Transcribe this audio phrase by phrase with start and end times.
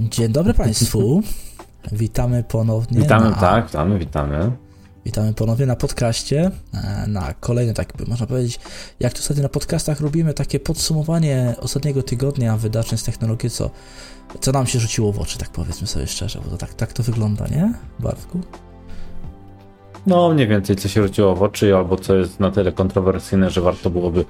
[0.00, 1.22] Dzień dobry Państwu.
[1.92, 3.00] Witamy ponownie.
[3.00, 4.50] Witamy, na, tak, witamy, witamy.
[5.04, 6.50] Witamy ponownie na podcaście.
[6.74, 8.60] e, Na kolejny, tak by można powiedzieć,
[9.00, 13.70] jak tu ostatnio na podcastach robimy takie podsumowanie ostatniego tygodnia wydarzeń z technologii, co,
[14.40, 17.02] co nam się rzuciło w oczy, tak powiedzmy sobie szczerze, bo to tak, tak to
[17.02, 18.40] wygląda, nie, Bartku?
[20.06, 23.60] No, mniej więcej co się rzuciło w oczy, albo co jest na tyle kontrowersyjne, że
[23.60, 24.24] warto byłoby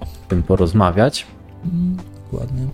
[0.00, 1.26] o tym porozmawiać.
[1.64, 2.66] Mm, dokładnie.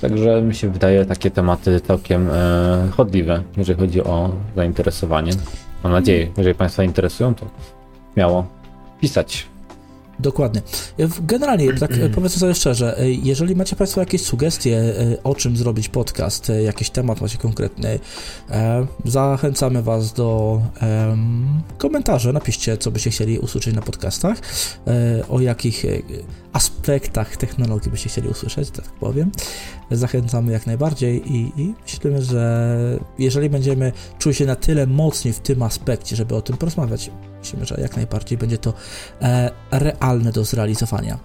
[0.00, 5.32] Także mi się wydaje takie tematy całkiem e, chodliwe, jeżeli chodzi o zainteresowanie.
[5.84, 7.46] Mam nadzieję, jeżeli Państwa interesują, to
[8.14, 8.46] śmiało
[9.00, 9.46] pisać.
[10.20, 10.62] Dokładnie.
[10.98, 15.34] W- Generalnie, tak e, powiedzmy sobie szczerze, e, jeżeli macie Państwo jakieś sugestie, e, o
[15.34, 17.98] czym zrobić podcast, e, jakiś temat macie konkretny,
[18.50, 20.60] e, zachęcamy Was do
[21.78, 22.32] komentarzy.
[22.32, 24.38] Napiszcie, co byście chcieli usłyszeć na podcastach,
[24.86, 25.88] e, o jakich e,
[26.52, 29.30] aspektach technologii byście chcieli usłyszeć, tak powiem.
[29.90, 32.78] Zachęcamy jak najbardziej i, i myślimy, że
[33.18, 37.66] jeżeli będziemy czuć się na tyle mocni w tym aspekcie, żeby o tym porozmawiać, myślimy,
[37.66, 38.72] że jak najbardziej będzie to
[39.22, 41.18] e, realne do zrealizowania.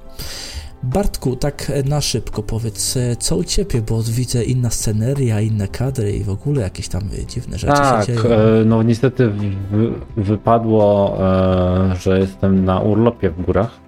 [0.83, 6.23] Bartku, tak na szybko powiedz, co u Ciebie, bo widzę inna sceneria, inne kadry i
[6.23, 8.35] w ogóle jakieś tam dziwne rzeczy Tak, się dzieją.
[8.35, 13.82] e, no niestety wy, wypadło, e, że jestem na urlopie w górach.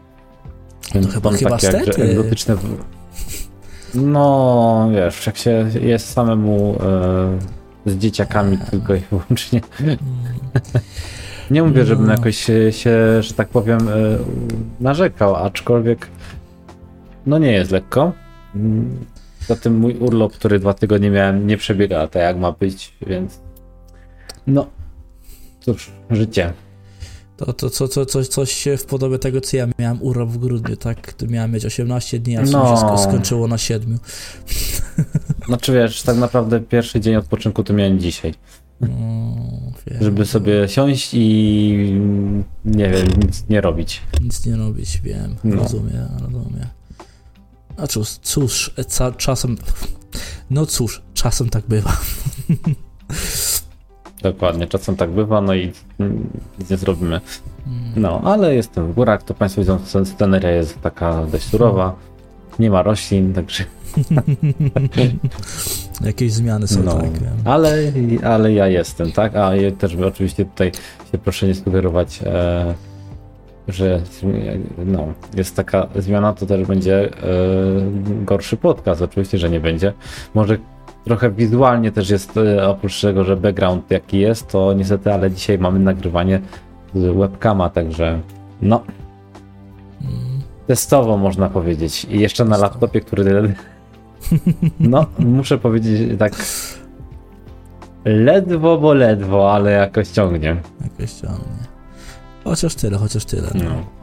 [0.95, 2.03] Więc chyba- mam chyba takie egzo- stety.
[2.03, 2.55] egzotyczne.
[3.95, 6.77] No, wiesz, jak się jest samemu
[7.85, 9.61] e, z dzieciakami tylko i wyłącznie.
[11.51, 12.11] Nie mówię, żebym No.
[12.11, 13.91] jakoś się, się, że tak powiem, e,
[14.79, 16.07] narzekał, aczkolwiek
[17.25, 18.11] no nie jest lekko.
[18.55, 19.05] Mm,
[19.47, 23.39] Zatem mój urlop, który dwa tygodnie miałem, nie przebiega tak jak ma być, więc
[24.47, 24.67] no
[25.59, 26.53] cóż, życie.
[27.37, 30.37] To, to co, co, coś, coś się w podobie tego, co ja miałem urlop w
[30.37, 31.13] grudniu, tak?
[31.13, 32.75] Tu miałem mieć 18 dni, a w sumie No.
[32.75, 33.99] się sko- skończyło na 7.
[35.47, 38.33] Znaczy wiesz, tak naprawdę pierwszy dzień odpoczynku to miałem dzisiaj,
[38.81, 38.87] No,
[39.87, 41.99] wiem, żeby sobie siąść i
[42.65, 44.01] nie wiem, nic nie robić.
[44.21, 45.55] Nic nie robić, wiem, No.
[45.55, 46.67] rozumiem, rozumiem.
[47.77, 49.57] A cóż, cóż, ca- czasem,
[50.49, 51.97] no cóż, czasem tak bywa.
[54.25, 55.71] Dokładnie, czasem tak bywa, no i
[56.59, 57.21] nic nie zrobimy.
[57.95, 61.95] No, ale jestem w górach, to Państwo widzą, scen- sceneria jest taka dość surowa.
[62.59, 63.63] Nie ma roślin, także.
[66.05, 67.09] Jakieś zmiany są, No, tak,
[67.45, 67.77] ale,
[68.23, 69.35] ale ja jestem, tak?
[69.35, 70.71] A ja też oczywiście tutaj
[71.11, 72.73] się proszę nie sugerować, e,
[73.67, 74.01] że
[74.85, 77.09] no, jest taka zmiana, to też będzie e,
[78.25, 79.01] gorszy podcast.
[79.01, 79.93] Oczywiście, że nie będzie.
[80.33, 80.57] Może
[81.05, 85.59] trochę wizualnie też jest, e, oprócz tego, że background jaki jest, to niestety, ale dzisiaj
[85.59, 86.41] mamy nagrywanie
[86.95, 88.19] z webcama, także
[88.61, 88.83] no,
[90.67, 92.05] testowo można powiedzieć.
[92.09, 93.53] I jeszcze na laptopie, który.
[94.79, 96.33] No, muszę powiedzieć tak.
[98.05, 100.57] Ledwo, bo ledwo, ale jakoś ciągnie.
[100.83, 101.65] Jakoś ciągnie.
[102.43, 103.47] Chociaż tyle, chociaż tyle.
[103.53, 103.94] No.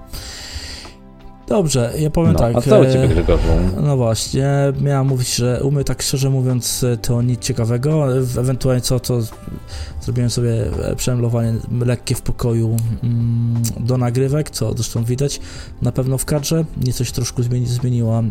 [1.50, 1.56] No.
[1.56, 2.56] Dobrze, ja powiem No, tak.
[2.56, 3.42] a co u e, ciebie, Grzegorzu?
[3.82, 4.48] No właśnie,
[4.80, 8.16] miałem mówić, że u mnie tak szczerze mówiąc to nic ciekawego.
[8.16, 9.18] E- Ewentualnie co, to
[10.00, 15.40] zrobiłem sobie e, przemlowanie lekkie w pokoju mm, do nagrywek, co zresztą widać
[15.82, 16.64] na pewno w kadrze.
[16.86, 18.22] Nieco się troszkę zmieni, zmieniło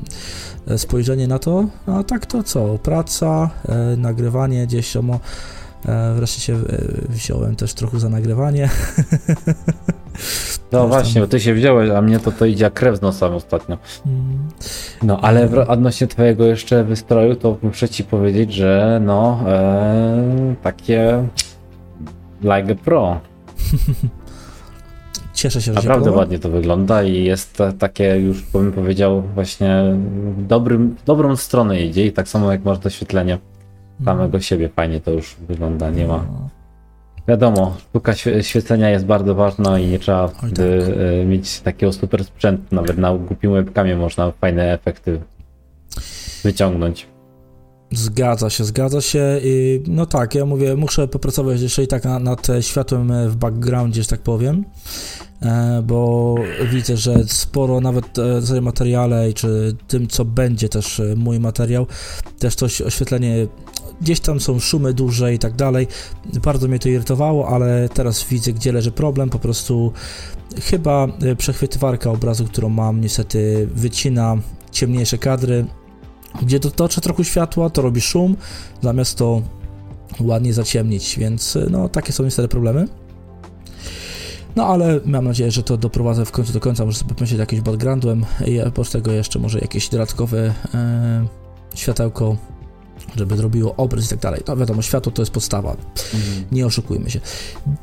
[0.67, 1.65] e, spojrzenie na to.
[1.87, 2.77] A tak to co?
[2.77, 5.09] Praca, e, nagrywanie gdzieś tam.
[5.11, 5.19] o,
[5.85, 6.59] E, wreszcie się e,
[7.09, 8.69] wziąłem też trochę za nagrywanie.
[10.71, 13.01] No tam- właśnie, bo ty się wziąłeś, a mnie to to idzie jak krew z
[13.01, 13.77] nosem ostatnio.
[14.05, 14.39] Mm,
[15.03, 21.23] No, ale w, odnośnie twojego jeszcze wystroju, to muszę ci powiedzieć, że no, e, takie
[22.41, 23.19] like a pro.
[25.33, 26.17] Cieszę się, że się Naprawdę podoba.
[26.19, 29.83] ładnie to wygląda i jest ta- takie już bym powiedział właśnie
[30.37, 33.37] w dobrym, w dobrą stronę idzie i tak samo jak masz doświetlenie
[34.05, 36.25] samego siebie fajnie to już wygląda, nie ma.
[37.35, 41.93] Wiadomo, sztuka świe- świecenia jest bardzo ważna i nie trzeba Oj, wtedy, e, mieć takiego
[41.93, 45.19] super sprzętu, nawet na głupim webcamie można fajne efekty
[46.43, 47.07] wyciągnąć.
[47.91, 49.39] Zgadza się, zgadza się.
[49.43, 53.29] I, no tak, ja mówię, muszę popracować jeszcze i tak na, nad e, światłem e,
[53.29, 54.65] w backgroundzie, że tak powiem,
[55.41, 56.35] e, bo
[56.71, 61.39] widzę, że sporo nawet e, w materiale i czy tym, co będzie też e, mój
[61.39, 61.87] materiał,
[62.39, 63.47] też to oś- oświetlenie,
[64.01, 65.87] gdzieś tam są szumy duże i tak dalej.
[66.43, 69.29] Bardzo mnie to irytowało, ale teraz widzę, gdzie leży problem.
[69.29, 69.93] Po prostu
[70.63, 74.37] chyba e, przechwytywarka obrazu, którą mam, niestety wycina
[74.71, 75.65] ciemniejsze kadry,
[76.41, 78.35] gdzie dotoczę trochę światła, to robi szum,
[78.81, 79.41] zamiast to
[80.19, 82.87] ładnie zaciemnić, więc no takie są niestety problemy.
[84.55, 87.61] No ale mam nadzieję, że to doprowadzę w końcu do końca, może sobie pomyśleć jakimś
[87.61, 91.27] backgroundem i oprócz tego jeszcze może jakieś dodatkowe e,
[91.75, 92.37] światełko
[93.15, 94.41] żeby zrobiło obraz i tak dalej.
[94.47, 96.45] No wiadomo, światło to jest podstawa, mhm.
[96.51, 97.19] nie oszukujmy się.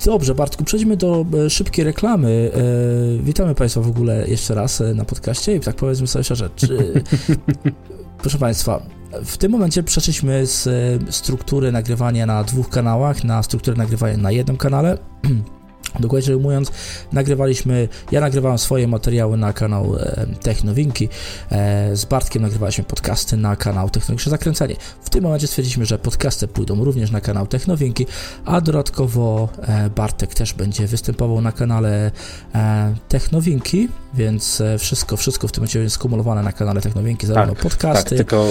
[0.05, 2.51] Dobrze, Bartku, przejdźmy do e, szybkiej reklamy.
[2.55, 6.51] E, witamy Państwa w ogóle jeszcze raz e, na podcaście i tak powiedzmy sobie szczerze,
[6.57, 7.03] czy...
[8.23, 8.83] proszę Państwa,
[9.25, 14.31] w tym momencie przeszliśmy z e, struktury nagrywania na dwóch kanałach na strukturę nagrywania na
[14.31, 14.99] jednym kanale.
[16.01, 16.73] Dokładnie rzecz ujmując,
[17.13, 21.09] nagrywaliśmy, ja nagrywałem swoje materiały na kanał e, Technowinki,
[21.51, 24.77] e, z Bartkiem nagrywaliśmy podcasty na kanał Technowinksze Zakręcenie.
[25.03, 28.07] W tym momencie stwierdziliśmy, że podcasty pójdą również na kanał Technowinki,
[28.45, 32.11] a dodatkowo e, Bartek też będzie występował na kanale
[32.55, 37.55] e, Technowinki, więc e, wszystko, wszystko w tym momencie jest skumulowane na kanale Technowinki, zarówno
[37.55, 38.17] tak, podcasty...
[38.17, 38.47] Tak, tylko...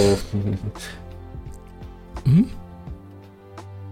[2.24, 2.48] Hmm?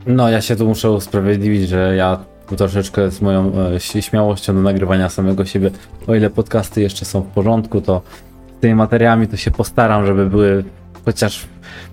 [0.06, 2.24] No, ja się tu muszę usprawiedliwić, że ja
[2.56, 3.52] troszeczkę z moją
[3.96, 5.70] e, śmiałością do nagrywania samego siebie.
[6.06, 8.02] O ile podcasty jeszcze są w porządku, to
[8.58, 10.64] z tymi materiałami to się postaram, żeby były
[11.04, 11.46] chociaż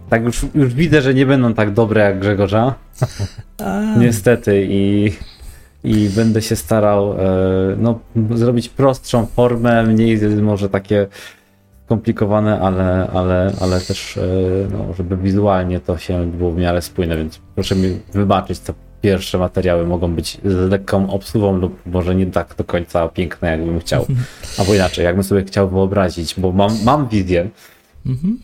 [0.09, 2.73] tak już, już widzę, że nie będą tak dobre jak Grzegorza.
[3.97, 5.11] Niestety i,
[5.83, 7.15] i będę się starał e,
[7.77, 7.99] no,
[8.31, 11.07] zrobić prostszą formę, mniej może takie
[11.85, 14.21] skomplikowane, ale, ale, ale też, e,
[14.71, 18.73] no, żeby wizualnie to się było w miarę spójne, więc proszę mi wybaczyć co
[19.03, 23.79] pierwsze materiały mogą być z lekką obsługą lub może nie tak do końca piękne, jakbym
[23.79, 24.05] chciał.
[24.57, 27.49] Albo inaczej, jakbym sobie chciał wyobrazić, bo mam, mam wizję,
[28.05, 28.39] mhm.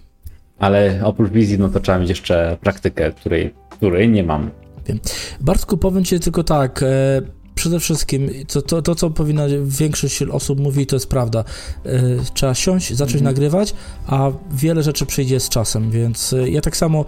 [0.59, 4.49] ale oprócz wizji, no to trzeba mieć jeszcze praktykę, której, której nie mam.
[5.41, 7.21] Bartku, powiem ci tylko tak, e,
[7.59, 11.43] przede wszystkim to, to, to, co powinna większość osób mówi, to jest prawda.
[11.85, 12.01] E,
[12.33, 13.23] trzeba siąść, zacząć mhm.
[13.23, 13.73] nagrywać,
[14.07, 17.05] a wiele rzeczy przyjdzie z czasem, więc e, ja tak samo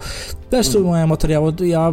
[0.50, 1.92] też tu moje materiały, ja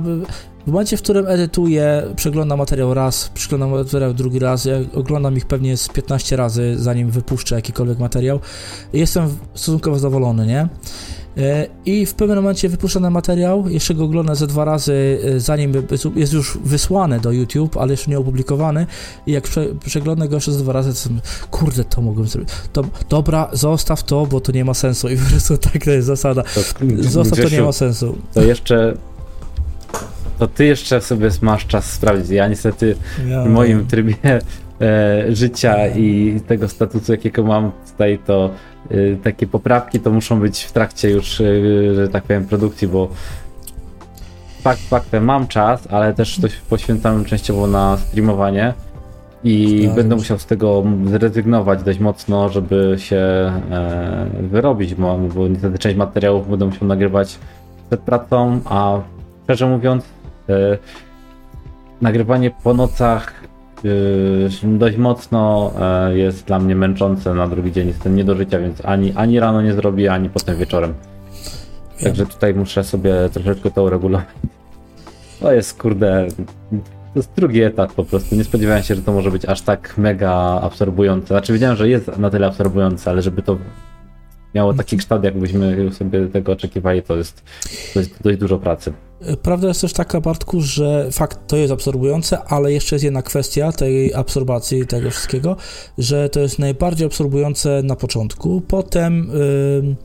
[0.68, 5.46] w momencie, w którym edytuję, przeglądam materiał raz, przeglądam materiał drugi raz, ja oglądam ich
[5.46, 8.40] pewnie z 15 razy, zanim wypuszczę jakikolwiek materiał.
[8.94, 10.68] Jestem stosunkowo zadowolony, nie?
[11.40, 15.40] E, I w pewnym momencie wypuszczam ten materiał, jeszcze go oglądam ze dwa razy, e,
[15.40, 15.74] zanim
[16.16, 18.86] jest już wysłany do YouTube, ale jeszcze nie opublikowany.
[19.28, 21.16] I jak prze, przeglądam go jeszcze ze dwa razy, to
[21.52, 22.50] kurde, to mogłem zrobić.
[22.74, 25.10] To, dobra, zostaw to, bo to nie ma sensu.
[25.10, 26.44] I po prostu tak to jest zasada.
[27.00, 28.18] Zostaw to nie ma sensu.
[28.34, 28.94] To jeszcze
[30.40, 32.30] to ty jeszcze sobie masz czas sprawdzić.
[32.30, 32.96] Ja niestety
[33.28, 34.16] ja, w moim trybie
[34.82, 38.52] e, życia i tego statusu, jakiego mam tutaj, to
[39.24, 41.46] takie poprawki to muszą być w trakcie już, e,
[41.96, 43.10] że tak powiem, produkcji, bo
[44.62, 48.74] fakt faktem mam czas, ale też coś poświęcam częściowo na streamowanie
[49.44, 49.96] i tak.
[49.96, 55.98] będę musiał z tego zrezygnować dość mocno, żeby się e, wyrobić, bo, bo niestety część
[55.98, 57.40] materiałów będę musiał nagrywać
[57.88, 59.02] przed pracą, a
[59.44, 60.04] szczerze mówiąc
[60.50, 60.78] E,
[62.02, 63.34] nagrywanie po nocach
[64.64, 67.88] dość mocno e, jest dla mnie męczące na drugi dzień.
[67.88, 70.94] Jestem nie do życia, więc ani, ani rano nie zrobię, ani potem wieczorem.
[72.04, 74.28] Także tutaj muszę sobie troszeczkę to uregulować.
[75.40, 76.28] To jest kurde.
[77.14, 78.36] To jest drugi etap po prostu.
[78.36, 80.32] Nie spodziewałem się, że to może być aż tak mega
[80.62, 81.28] absorbujące.
[81.28, 83.58] Znaczy wiedziałem, że jest na tyle absorbujące, ale żeby to
[84.56, 87.44] miało taki kształt, jakbyśmy sobie tego oczekiwali, to jest,
[87.94, 88.94] to jest dość dużo pracy.
[89.42, 93.72] Prawda jest też taka, Bartku, że fakt to jest absorbujące, ale jeszcze jest jedna kwestia
[93.72, 95.56] tej absorbacji tego wszystkiego,
[95.98, 99.32] że to jest najbardziej absorbujące na początku, potem
[99.84, 99.96] yy,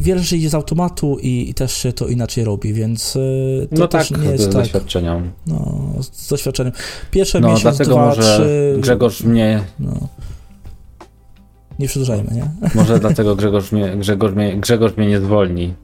[0.00, 3.80] wiele rzeczy idzie z automatu i, i, też się to inaczej robi, więc yy, to
[3.80, 4.54] no też tak, nie jest z tak.
[4.54, 5.30] doświadczeniem.
[5.46, 6.72] No, z doświadczeniem.
[7.10, 8.76] Pierwsze no, miesiąc, dlatego dwa, może trzy...
[8.80, 9.64] Grzegorz mnie...
[9.80, 10.08] No.
[11.78, 12.44] Nie przedłużajmy, nie?
[12.74, 15.74] Może dlatego Grzegorz mnie, Grzegorz mnie, Grzegorz mnie nie zwolni.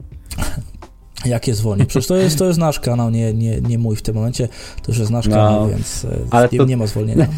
[1.25, 1.85] Jakie zwolni?
[1.85, 4.47] Przecież to jest, to jest nasz kanał, nie, nie, nie mój w tym momencie.
[4.81, 7.27] To już jest nasz no, kanał, więc e, ale nie, to, nie ma zwolnienia.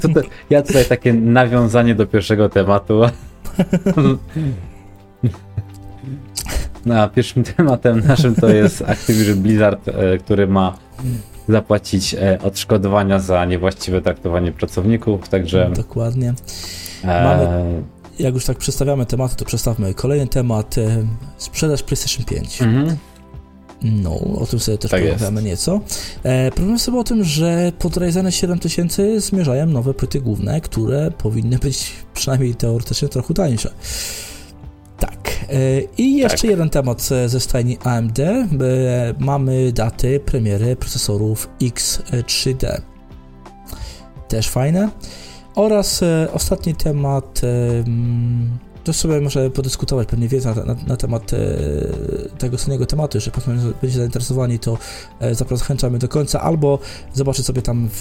[0.00, 3.00] To, to, ja tutaj takie nawiązanie do pierwszego tematu.
[6.86, 10.76] No, pierwszym tematem naszym to jest Activision Blizzard, e, który ma
[11.48, 15.70] zapłacić e, odszkodowania za niewłaściwe traktowanie pracowników, także...
[15.76, 16.34] Dokładnie.
[17.04, 17.64] Mamy
[18.18, 21.06] jak już tak przedstawiamy tematy, to przedstawmy kolejny temat, e,
[21.38, 22.62] sprzedaż PlayStation 5.
[22.62, 22.96] Mhm.
[23.82, 25.80] No, o tym sobie też tak porozmawiamy nieco.
[26.22, 31.58] E, problem sobie o tym, że pod Ryzen 7000 zmierzają nowe płyty główne, które powinny
[31.58, 33.70] być przynajmniej teoretycznie trochę tańsze.
[34.98, 35.44] Tak.
[35.48, 36.50] E, I jeszcze tak.
[36.50, 38.18] jeden temat ze stajni AMD.
[38.18, 38.44] E,
[39.18, 42.80] mamy daty premiery procesorów X3D.
[44.28, 44.90] Też fajne.
[45.54, 47.84] Oraz e, ostatni temat, e,
[48.84, 51.38] to sobie może podyskutować pewnie wiedza na, na, na temat e,
[52.38, 54.78] tego ostatniego tematu, jeżeli Państwo będzie zainteresowani, to
[55.20, 56.78] e, zachęcamy do końca, albo
[57.12, 57.98] zobaczyć sobie tam w,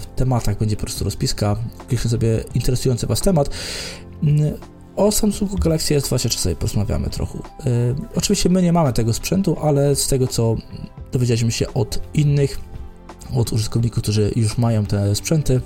[0.00, 1.56] w tematach, będzie po prostu rozpiska,
[1.88, 3.50] kliknę sobie interesujący Was temat.
[4.96, 7.38] O Samsungu Galaxy S23 sobie porozmawiamy trochę.
[7.38, 10.56] Yy, oczywiście my nie mamy tego sprzętu, ale z tego co
[11.12, 12.60] dowiedzieliśmy się od innych,
[13.36, 15.60] od użytkowników, którzy już mają te sprzęty,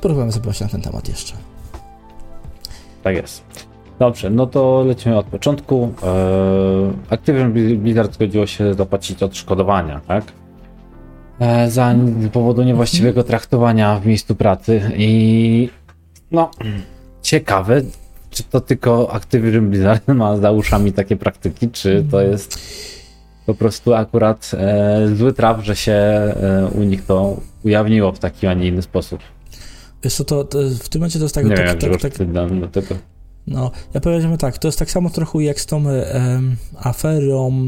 [0.00, 1.34] porozmawiamy sobie właśnie na ten temat jeszcze.
[3.02, 3.44] Tak jest.
[3.98, 5.92] Dobrze, no to lecimy od początku.
[6.02, 10.24] Eee, Activision Blizzard zgodziło się zapłacić odszkodowania, tak?
[11.40, 15.68] Eee, za z powodu niewłaściwego traktowania w miejscu pracy i
[16.30, 16.50] no,
[17.24, 17.82] ciekawe,
[18.30, 22.58] czy to tylko Activision Blizzard ma za uszami takie praktyki, czy to jest
[23.46, 28.46] po prostu akurat e, zły traf, że się e, u nich to ujawniło w taki,
[28.46, 29.20] a nie inny sposób.
[30.02, 31.44] Wiesz co, to, to w tym momencie to jest tak...
[31.44, 32.94] Nie tak, wiem, tak, tak, tak, do tego.
[33.46, 36.40] No, ja powiedziałbym tak, to jest tak samo trochę jak z tą e,
[36.78, 37.66] aferą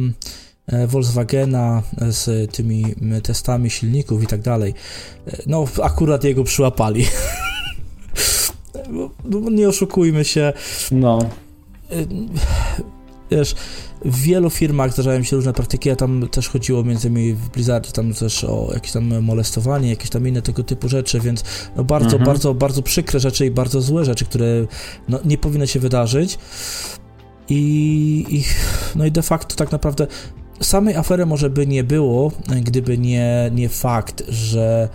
[0.67, 2.85] e, Volkswagena z tymi
[3.23, 4.75] testami silników i tak dalej.
[5.27, 7.07] E, no, akurat jego przyłapali.
[9.25, 10.52] no, nie oszukujmy się.
[10.92, 11.18] No.
[11.90, 11.97] E,
[13.30, 13.54] wiesz,
[14.04, 17.92] w wielu firmach zdarzają się różne praktyki, a tam też chodziło między innymi w Blizzardzie
[17.92, 21.45] tam też o jakieś tam molestowanie, jakieś tam inne tego typu rzeczy, więc
[21.76, 22.25] no bardzo, mhm.
[22.25, 24.47] bardzo, bardzo przykre rzeczy i bardzo złe rzeczy, które
[25.09, 26.38] no, nie powinny się wydarzyć.
[27.49, 28.45] I, I,
[28.99, 30.06] no i de facto tak naprawdę
[30.61, 34.88] samej afery może by nie było, gdyby nie, nie fakt, że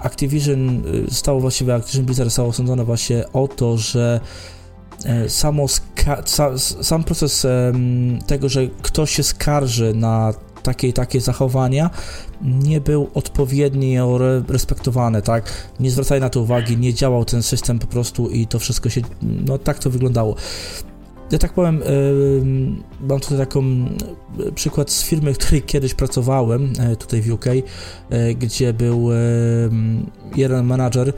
[0.00, 4.20] Activision stało właściwie, Activision Blizzard zostało osądzone właśnie o to, że
[5.04, 5.66] E, samo
[6.82, 7.46] sam proces
[8.26, 11.90] tego, że ktoś się skarży na takie i takie zachowania
[12.42, 15.52] nie był odpowiednio respektowany, tak?
[15.80, 19.00] Nie zwracali na to uwagi, nie działał ten system po prostu i to wszystko się,
[19.22, 20.36] no tak to wyglądało.
[21.32, 22.42] Ja tak powiem, yy,
[23.08, 27.44] mam tutaj taką yy, przykład z firmy, w której kiedyś pracowałem, yy, tutaj w UK,
[28.38, 29.08] gdzie był
[30.36, 31.12] jeden menadżer,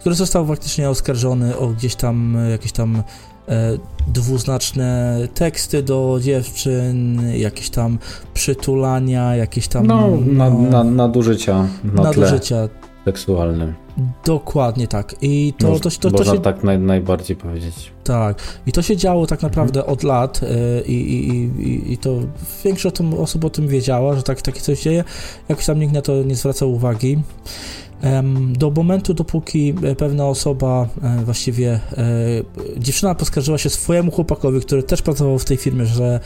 [0.00, 3.02] który został faktycznie oskarżony o gdzieś tam jakieś tam
[3.50, 7.98] E, dwuznaczne teksty do dziewczyn, jakieś tam
[8.34, 9.86] przytulania, jakieś tam...
[9.86, 12.68] No, no, na, nadużycia na nadużycia.
[13.04, 13.74] Seksualnym.
[14.24, 15.14] Dokładnie tak.
[15.20, 16.40] I to, Moż, to, to, to, to się...
[16.40, 17.92] tak naj, najbardziej powiedzieć.
[18.04, 18.42] Tak.
[18.66, 19.92] I to się działo tak naprawdę mhm.
[19.92, 22.18] od lat e, i, i, i, i to
[22.64, 25.04] większość osób o tym wiedziała, że tak, takie coś dzieje.
[25.48, 27.18] Jakoś tam nikt na to nie zwracał uwagi
[28.52, 31.80] do momentu, dopóki e, pewna osoba, e, właściwie e,
[32.76, 36.20] dziewczyna poskarżyła się swojemu chłopakowi, który też pracował w tej firmie, że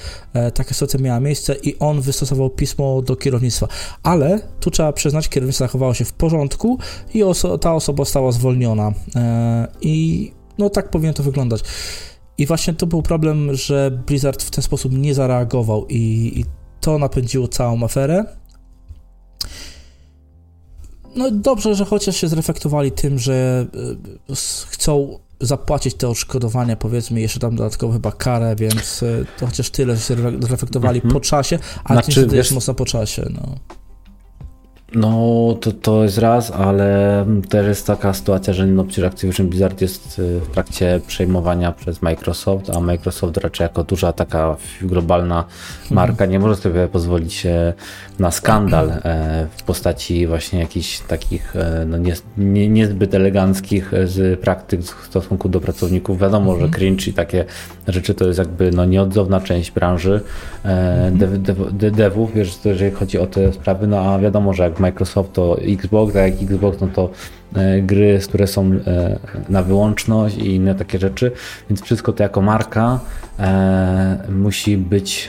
[0.55, 3.69] taka sytuacja miała miejsce i on wystosował pismo do kierownictwa.
[4.03, 6.79] Ale tu trzeba przyznać, kierownictwo zachowało się w porządku
[7.15, 8.93] i oso ta osoba została zwolniona.
[9.81, 11.61] I no tak powinno to wyglądać.
[12.39, 16.45] I właśnie to był problem, że Blizzard w ten sposób nie zareagował i, i
[16.81, 18.25] to napędziło całą aferę
[21.17, 23.67] no dobrze, że chociaż się zreflektowali tym, że
[24.31, 24.35] e,
[24.69, 29.97] chcą zapłacić te odszkodowania, powiedzmy, jeszcze tam dodatkowo chyba karę, więc e, to chociaż tyle,
[29.97, 31.15] że się zreflektowali mm -hmm.
[31.15, 33.55] po czasie, ale znaczy, tym wiesz, mocno po czasie, no.
[34.95, 39.81] No, to, to jest raz, ale też jest taka sytuacja, że no, przecież Activision Blizzard
[39.81, 45.45] jest y, w trakcie przejmowania przez Microsoft, a Microsoft raczej jako duża taka globalna
[45.91, 47.47] marka nie może sobie pozwolić
[48.19, 54.07] na skandal e, w postaci właśnie jakichś takich e, no, nie, nie, niezbyt eleganckich e,
[54.07, 56.19] z praktyk w stosunku do pracowników.
[56.19, 56.73] Wiadomo, że mhm.
[56.73, 57.45] cringe i takie
[57.89, 60.21] rzeczy to jest jakby no, nieodzowna część branży
[60.65, 61.19] mhm.
[61.19, 62.31] dev, dev, devów,
[62.65, 66.35] jeżeli chodzi o te sprawy, no a wiadomo, że jak Microsoft to Xbox, a jak
[66.43, 67.11] Xbox no to
[67.55, 71.33] e, gry, które są e, na wyłączność i inne takie rzeczy,
[71.71, 73.01] więc wszystko to jako marka
[73.39, 75.29] e, musi być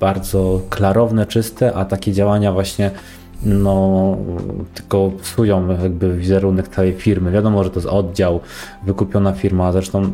[0.00, 2.90] bardzo klarowne, czyste, a takie działania właśnie
[3.42, 4.16] no,
[4.74, 7.30] tylko psują jakby wizerunek całej firmy.
[7.30, 8.40] Wiadomo, że to jest oddział,
[8.86, 10.10] wykupiona firma, zresztą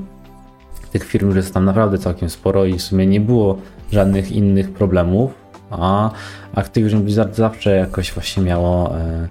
[0.92, 3.58] tych firm już jest tam naprawdę całkiem sporo i w sumie nie było
[3.92, 5.39] żadnych innych problemów,
[5.70, 6.10] a
[6.54, 9.28] Activision Blizzard zawsze jakoś właśnie miało e,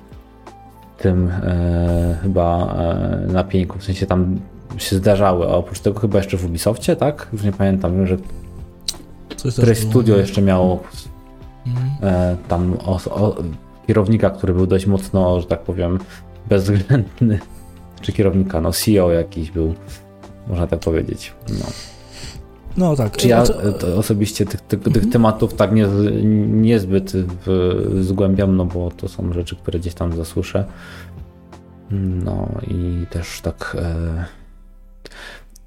[0.98, 4.40] tym e, chyba e, na pieńku, w sensie tam
[4.78, 7.28] się zdarzały, a oprócz tego chyba jeszcze w Ubisoftie, tak?
[7.34, 8.18] Już nie pamiętam, wiem, że
[9.52, 10.84] któreś studio jeszcze miało
[11.68, 11.90] mhm.
[12.02, 13.36] e, tam o, o,
[13.88, 16.00] kierownika, który był dość mocno, że tak powiem,
[16.50, 17.40] bezwzględny,
[18.02, 19.74] czy kierownika, no CEO jakiś był,
[20.48, 21.34] można tak powiedzieć.
[21.50, 21.66] No.
[22.80, 23.18] No tak.
[23.18, 25.12] Czy ja znaczy- osobiście tych, tych, tych mhm.
[25.12, 25.88] tematów tak nie,
[26.48, 30.66] niezbyt w, zgłębiam, no bo to są rzeczy, które gdzieś tam zasłyszę.
[32.26, 34.26] No i też tak e,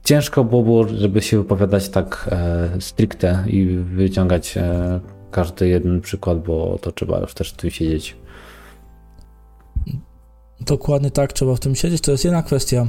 [0.04, 5.00] ciężko było, żeby się wypowiadać tak e, stricte i wyciągać e,
[5.30, 8.16] każdy jeden przykład, bo to trzeba już też tu siedzieć.
[10.60, 12.00] Dokładnie tak, trzeba w tym siedzieć.
[12.00, 12.86] To jest jedna kwestia.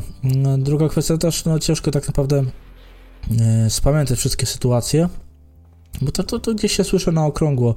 [0.58, 2.44] Druga kwestia też, no ciężko tak naprawdę
[3.42, 5.10] e, spamiętać wszystkie sytuacje,
[6.01, 7.75] bo to, to, to gdzieś się słyszę na okrągło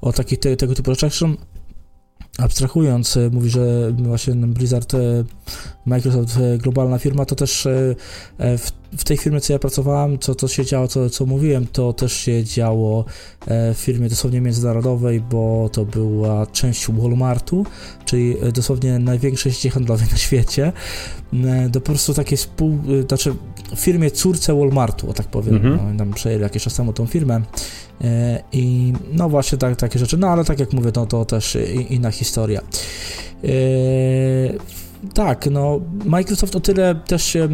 [0.00, 1.10] o takich te, tego typu rzeczach.
[1.10, 1.34] Zresztą
[2.38, 4.98] abstrahując, e, mówi, że właśnie Blizzard, e,
[5.86, 7.68] Microsoft, globalna firma, to też
[8.38, 11.92] w, w tej firmie, co ja pracowałem, co, co się działo, co, co mówiłem, to
[11.92, 13.04] też się działo
[13.46, 17.66] w firmie dosłownie międzynarodowej, bo to była część Walmartu,
[18.04, 20.72] czyli dosłownie największej sieci handlowej na świecie.
[21.70, 22.78] Do po prostu takiej spół...
[23.08, 23.34] znaczy
[23.76, 25.54] w firmie córce Walmartu, o tak powiem.
[25.54, 25.78] Mhm.
[25.92, 27.40] No, tam przejęli jakiś czas temu tą firmę
[28.04, 30.16] E, I no właśnie tak, takie rzeczy.
[30.16, 32.60] No ale tak jak mówię, no to też inna historia.
[33.44, 33.48] E,
[35.14, 37.48] tak, no Microsoft o tyle też się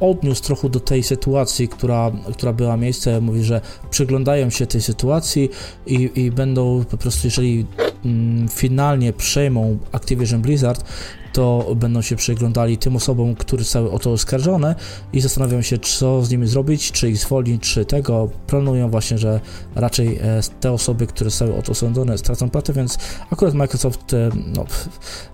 [0.00, 3.20] odniósł trochę do tej sytuacji, która, która była miejsce.
[3.20, 5.50] Mówi, że przyglądają się tej sytuacji
[5.86, 7.66] i, i będą po prostu, jeżeli
[8.06, 10.84] y, finalnie przejmą Activision Blizzard,
[11.32, 14.74] to będą się przyglądali tym osobom, które zostały o to oskarżone
[15.12, 18.28] i zastanawiają się, co z nimi zrobić, czy ich zwolnić, czy tego.
[18.46, 19.40] Planują właśnie, że
[19.74, 22.98] raczej e, te osoby, które zostały o to osądzone, stracą pracę, więc
[23.30, 24.64] akurat Microsoft e, no,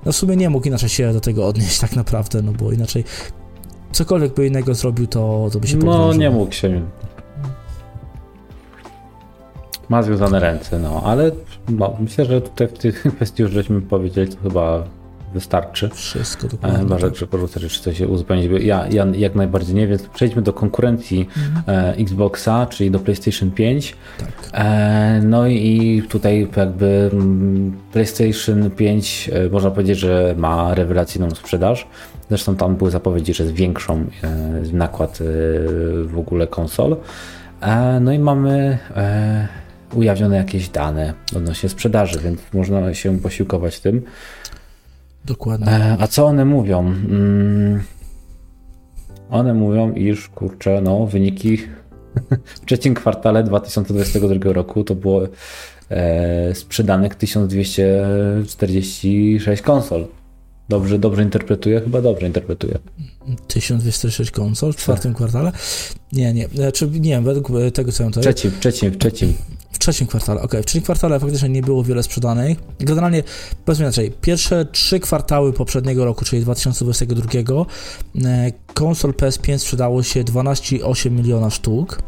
[0.04, 3.04] no w sumie nie mógł inaczej się do tego odnieść tak naprawdę, no bo inaczej
[3.94, 6.82] cokolwiek by innego zrobił, to, to by się No, nie mógł się.
[9.88, 11.30] Ma związane ręce, no, ale
[11.68, 14.84] no, myślę, że tutaj w tych kwestii już żeśmy powiedzieli, to chyba
[15.34, 15.90] wystarczy.
[15.94, 16.78] Wszystko dokładnie.
[16.78, 17.28] Chyba, że tak.
[17.28, 18.50] porzucać, czy coś się uzupełnić.
[18.64, 21.86] Ja, ja jak najbardziej nie, więc przejdźmy do konkurencji mhm.
[21.86, 23.96] e, Xboxa, czyli do PlayStation 5.
[24.18, 24.28] Tak.
[24.52, 31.86] E, no i tutaj jakby mm, PlayStation 5 e, można powiedzieć, że ma rewelacyjną sprzedaż.
[32.28, 34.06] Zresztą tam były zapowiedzi, że zwiększą e,
[34.72, 35.24] nakład e,
[36.04, 36.96] w ogóle konsol.
[37.60, 38.78] E, no i mamy
[39.94, 44.02] ujawnione jakieś dane odnośnie sprzedaży, więc można się posiłkować tym.
[45.24, 45.66] Dokładnie.
[45.66, 46.80] E, a co one mówią?
[46.80, 47.82] Mm,
[49.30, 51.58] one mówią, iż kurczę, no wyniki
[52.54, 55.22] w trzecim kwartale 2022 roku to było
[55.90, 60.06] e, sprzedanych 1246 konsol.
[60.68, 61.80] Dobrze, dobrze interpretuję?
[61.80, 62.78] Chyba dobrze interpretuję.
[63.48, 65.52] 1206 konsol w czwartym kwartale?
[66.12, 66.48] Nie, nie.
[66.48, 68.22] Znaczy, nie wiem, według tego co ja tutaj...
[68.22, 69.34] Trzecim, w trzecim, w trzecim.
[69.74, 70.52] W trzecim kwartale, ok.
[70.52, 72.58] W trzecim kwartale faktycznie nie było wiele sprzedanych.
[72.78, 73.22] Generalnie,
[73.64, 77.66] powiedzmy inaczej, pierwsze trzy kwartały poprzedniego roku, czyli 2022,
[78.24, 82.02] e, konsol PS5 sprzedało się 12,8 miliona sztuk,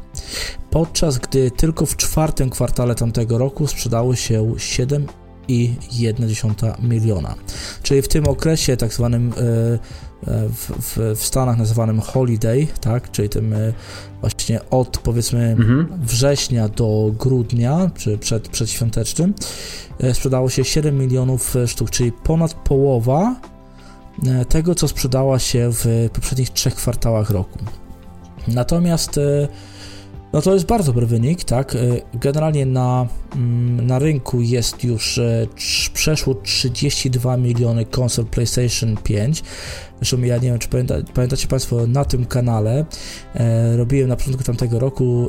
[0.71, 5.07] podczas gdy tylko w czwartym kwartale tamtego roku sprzedało się 7
[5.49, 7.35] i 1,1 miliona.
[7.83, 9.79] Czyli w tym okresie, tak zwanym e,
[10.23, 13.73] w, w, w, Stanach nazywanym holiday, tak, czyli tym e,
[14.21, 15.89] właśnie od powiedzmy mhm.
[16.03, 19.35] września do grudnia, czy przed, przedświątecznym,
[20.13, 23.35] sprzedało się 7 milionów sztuk, czyli ponad połowa
[24.49, 27.59] tego, co sprzedała się w poprzednich trzech kwartałach roku.
[28.49, 29.21] Natomiast
[30.37, 31.75] no to jest bardzo dobry wynik, tak?
[31.75, 31.79] E,
[32.15, 35.47] generalnie na, mm, na rynku jest już e,
[35.95, 39.43] przeszło 32 miliony konsol PlayStation 5.
[39.97, 42.85] Zresztą ja nie wiem, czy pamięta, pamiętacie Państwo, na tym kanale
[43.35, 45.29] e, robiłem na początku tamtego roku,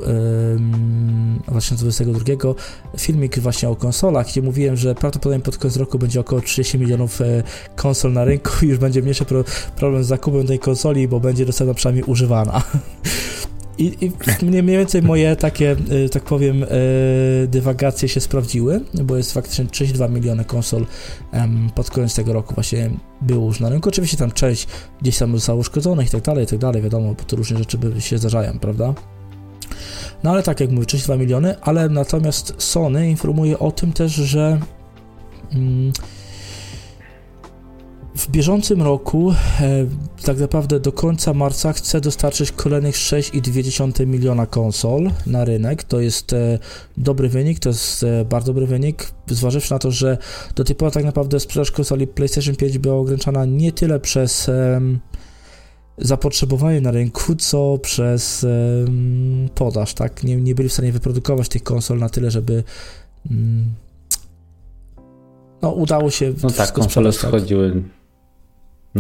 [1.48, 2.54] e, 2022,
[2.98, 7.22] filmik właśnie o konsolach, gdzie mówiłem, że prawdopodobnie pod koniec roku będzie około 30 milionów
[7.22, 7.44] e,
[7.76, 9.44] konsol na rynku i już będzie mniejszy pro,
[9.76, 12.62] problem z zakupem tej konsoli, bo będzie dostępna przynajmniej używana.
[13.78, 14.12] I, I,
[14.46, 16.68] mniej więcej moje takie, y, tak powiem, y,
[17.48, 20.86] dywagacje się sprawdziły, bo jest faktycznie 32 miliony konsol
[21.76, 22.90] pod koniec tego roku właśnie
[23.22, 23.90] było już na rynku.
[23.90, 24.68] Oczywiście tam część
[25.02, 27.78] gdzieś tam zostało uszkodzonych i tak dalej, i tak dalej, wiadomo, bo to różne rzeczy
[28.00, 28.94] się zdarzają, prawda?
[30.24, 34.60] No ale tak jak mówię, 32 miliony, ale natomiast Sony informuje o tym też, że
[35.54, 35.94] mm,
[38.18, 39.86] w bieżącym roku, e,
[40.26, 45.84] tak naprawdę do końca marca, chce dostarczyć kolejnych 6,2 miliona konsol na rynek.
[45.84, 46.60] To jest e,
[46.98, 50.18] dobry wynik, to jest e, bardzo dobry wynik, zważywszy na to, że
[50.56, 54.52] do tej pory tak naprawdę sprzedaż konsoli PlayStation 5 była ograniczana nie tyle przez
[55.98, 58.46] zapotrzebowanie na rynku, co przez
[59.56, 60.24] podaż, tak?
[60.24, 62.64] Nie, nie byli w stanie wyprodukować tych konsol na tyle, żeby
[63.32, 63.74] mm,
[65.62, 66.34] no, udało się.
[66.44, 67.20] No tak, konsole tak.
[67.20, 67.97] schodziły na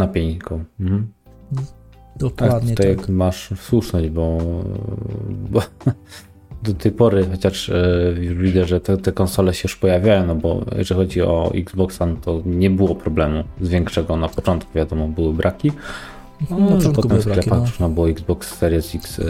[0.06, 0.62] pieniku.
[0.80, 1.08] Mhm.
[2.16, 2.86] Dokładnie tak.
[2.86, 3.10] Tutaj tak.
[3.10, 4.38] masz słuszność, bo,
[5.50, 5.62] bo
[6.64, 10.36] do tej pory, chociaż e, już widzę, że te, te, konsole się już pojawiają, no
[10.36, 14.18] bo jeżeli chodzi o Xboxa, no to nie było problemu z większego.
[14.18, 15.72] Na początku wiadomo, były braki.
[16.50, 17.60] No, na początku potem braki, no.
[17.60, 19.24] można było Xbox Series X e,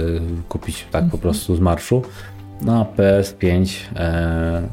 [0.50, 2.02] kupić tak po prostu z marszu.
[2.62, 4.68] Na PS5 e,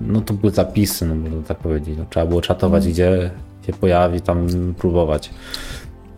[0.00, 1.98] no to były zapisy, no można tak powiedzieć.
[1.98, 2.92] No, trzeba było czatować, mm.
[2.92, 3.30] gdzie
[3.66, 4.46] się pojawi, tam
[4.78, 5.30] próbować.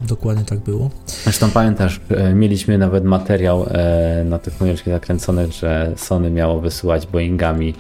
[0.00, 0.90] Dokładnie tak było.
[1.07, 7.07] Zresztą pamiętasz, e, mieliśmy nawet materiał e, na tych chmureczkach zakręconych, że Sony miało wysyłać
[7.07, 7.74] Boeingami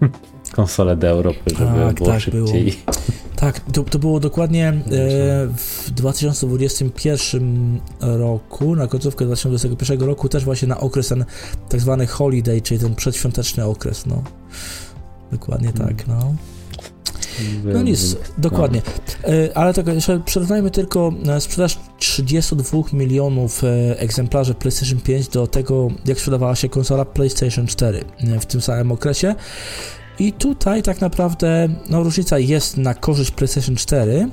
[0.52, 2.64] konsolę do Europy, żeby tak, było tak szybciej.
[2.64, 2.96] Było.
[3.36, 4.72] Tak, to, to było dokładnie e,
[5.56, 11.24] w 2021 roku, na końcówkę 2021 roku, też właśnie na okres ten
[11.68, 14.22] tak zwany holiday, czyli ten przedświąteczny okres, no.
[15.32, 16.34] Dokładnie tak, no.
[17.64, 18.82] No nic, dokładnie.
[19.24, 25.46] E, ale tak, jeszcze przyrównajmy tylko e, sprzedaż 32 milionów e, egzemplarzy PlayStation 5 do
[25.46, 28.04] tego, jak sprzedawała się konsola PlayStation 4
[28.40, 29.34] w tym samym okresie.
[30.18, 34.28] I tutaj tak naprawdę no, różnica jest na korzyść PlayStation 4,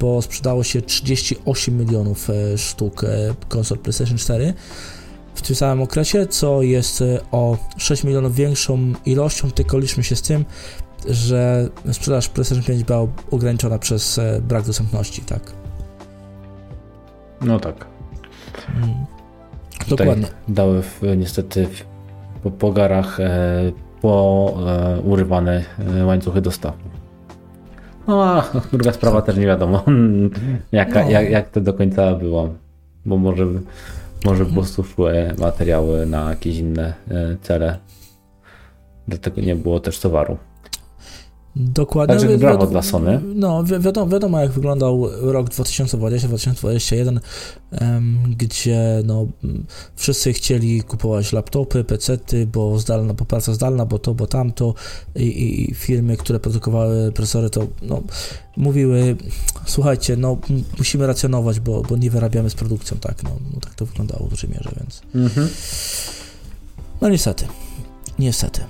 [0.00, 3.02] bo sprzedało się 38 milionów sztuk
[3.48, 4.54] konsol PlayStation 4
[5.34, 10.22] w tym samym okresie, co jest o 6 milionów większą ilością, tylko liczmy się z
[10.22, 10.44] tym,
[11.08, 15.52] że sprzedaż PlayStation 5 była ograniczona przez e, brak dostępności, tak?
[17.40, 17.86] No tak.
[18.66, 19.06] Hmm.
[19.88, 20.26] Dokładnie.
[20.48, 21.84] Dały w, niestety w,
[22.42, 26.74] po pogarach e, po e, urywane e, łańcuchy dostaw.
[28.06, 29.84] No a druga sprawa też nie wiadomo,
[30.72, 31.10] jaka, no.
[31.10, 32.54] jak, jak to do końca było,
[33.06, 33.46] bo może,
[34.24, 37.78] może po prostu szły materiały na jakieś inne e, cele.
[39.08, 40.36] Dlatego nie było też towaru.
[41.58, 42.16] Dokładnie.
[42.16, 43.20] Także no, brawo dla Sony.
[43.34, 47.20] No, wi wiadomo, wiadomo, jak wyglądał rok 2020-2021,
[47.80, 49.26] um, gdzie no,
[49.96, 54.74] wszyscy chcieli kupować laptopy, pecety, bo zdalna, bo praca zdalna, bo to, bo tamto
[55.14, 58.02] i, i firmy, które produkowały procesory, to no,
[58.56, 59.16] mówiły,
[59.66, 60.36] słuchajcie, no
[60.78, 64.30] musimy racjonować, bo, bo nie wyrabiamy z produkcją, tak, no, no tak to wyglądało w
[64.30, 65.48] dużej mierze, więc mhm.
[67.00, 67.44] no niestety,
[68.18, 68.60] niestety.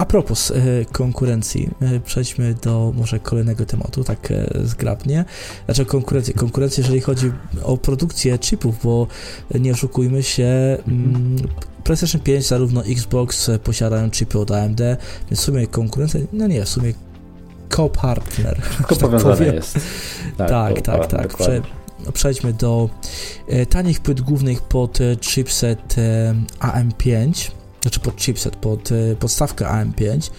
[0.00, 0.54] A propos e,
[0.92, 5.24] konkurencji, e, przejdźmy do może kolejnego tematu, tak e, zgrabnie.
[5.64, 7.32] Znaczy konkurencji, konkurencji, jeżeli chodzi
[7.62, 9.06] o produkcję chipów, bo
[9.60, 11.36] nie oszukujmy się, mm,
[11.84, 14.80] PlayStation 5, zarówno Xbox posiadają chipy od AMD,
[15.30, 16.94] więc w sumie konkurencja, no nie, w sumie
[17.70, 18.60] co-partner.
[18.88, 19.78] Co tak jest.
[20.36, 21.06] Tak, tak, tak.
[21.06, 21.36] tak.
[21.36, 21.62] Prze
[22.12, 22.90] przejdźmy do
[23.68, 25.96] tanich płyt głównych pod chipset
[26.60, 27.50] AM5
[27.82, 30.30] znaczy pod chipset, pod e, podstawkę AM5,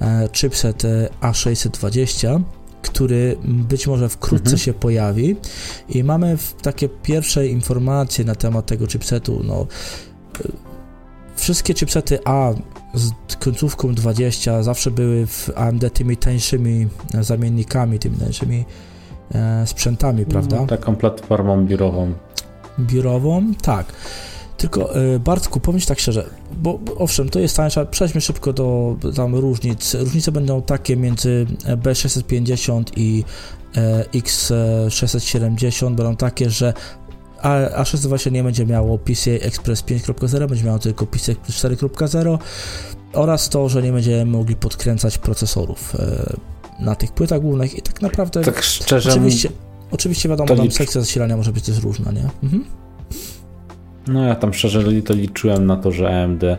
[0.00, 2.40] e, chipset e, A620,
[2.82, 4.58] który być może wkrótce mhm.
[4.58, 5.36] się pojawi
[5.88, 9.66] i mamy takie pierwsze informacje na temat tego chipsetu, no
[11.36, 12.50] wszystkie chipsety A
[13.28, 16.88] z końcówką 20 zawsze były w AMD tymi tańszymi
[17.20, 18.64] zamiennikami, tymi tańszymi
[19.64, 20.56] sprzętami, prawda?
[20.56, 22.12] No, taką platformą biurową.
[22.78, 23.92] Biurową, tak.
[24.56, 28.96] Tylko e, Bartku, powiem Ci tak szczerze, bo, owszem, to jest tańsze, przejdźmy szybko do
[29.16, 29.94] tam różnic.
[29.94, 33.24] Różnice będą takie między B650 i
[33.76, 36.72] e, X670, będą takie, że
[37.42, 42.38] a, A620 nie będzie miało PCI Express 5.0, będzie miało tylko PCI Express 4.0
[43.12, 46.36] oraz to, że nie będziemy mogli podkręcać procesorów e,
[46.80, 49.48] na tych płytach głównych i tak naprawdę tak szczerze oczywiście,
[49.90, 52.28] oczywiście wiadomo, tam sekcja zasilania może być też różna, nie?
[52.42, 52.64] Mhm.
[54.08, 56.58] No ja tam szczerze to liczyłem na to, że AMD e,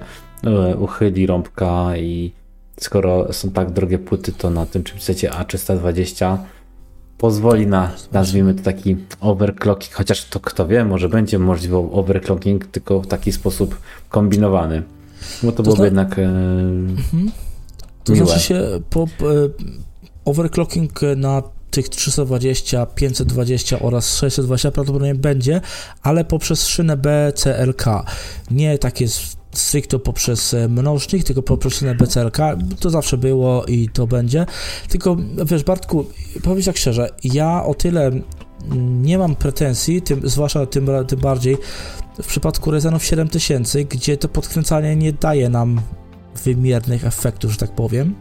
[0.77, 2.31] uchyli rąbka i
[2.79, 6.37] skoro są tak drogie płyty, to na tym chipsecie A320
[7.17, 13.01] pozwoli na, nazwijmy to taki overclocking, chociaż to kto wie, może będzie możliwy overclocking, tylko
[13.01, 13.77] w taki sposób
[14.09, 14.83] kombinowany.
[15.43, 15.85] Bo to, to byłoby zna...
[15.85, 17.31] jednak e, mhm.
[18.03, 18.25] To miłe.
[18.25, 19.07] znaczy się po, e,
[20.25, 21.43] overclocking na
[21.75, 25.61] tych 320, 520 oraz 620 prawdopodobnie będzie,
[26.01, 27.85] ale poprzez szynę BCLK.
[28.51, 29.07] Nie takie
[29.51, 32.37] stricte poprzez e, mnożnik, tylko poprzez szynę BCLK.
[32.79, 34.45] To zawsze było i to będzie.
[34.89, 36.05] Tylko wiesz, Bartku,
[36.43, 38.11] powiem tak szczerze, ja o tyle
[39.01, 41.57] nie mam pretensji, tym, zwłaszcza tym, tym bardziej
[42.23, 45.81] w przypadku Ryzenów 7000, gdzie to podkręcanie nie daje nam
[46.43, 48.15] wymiernych efektów, że tak powiem.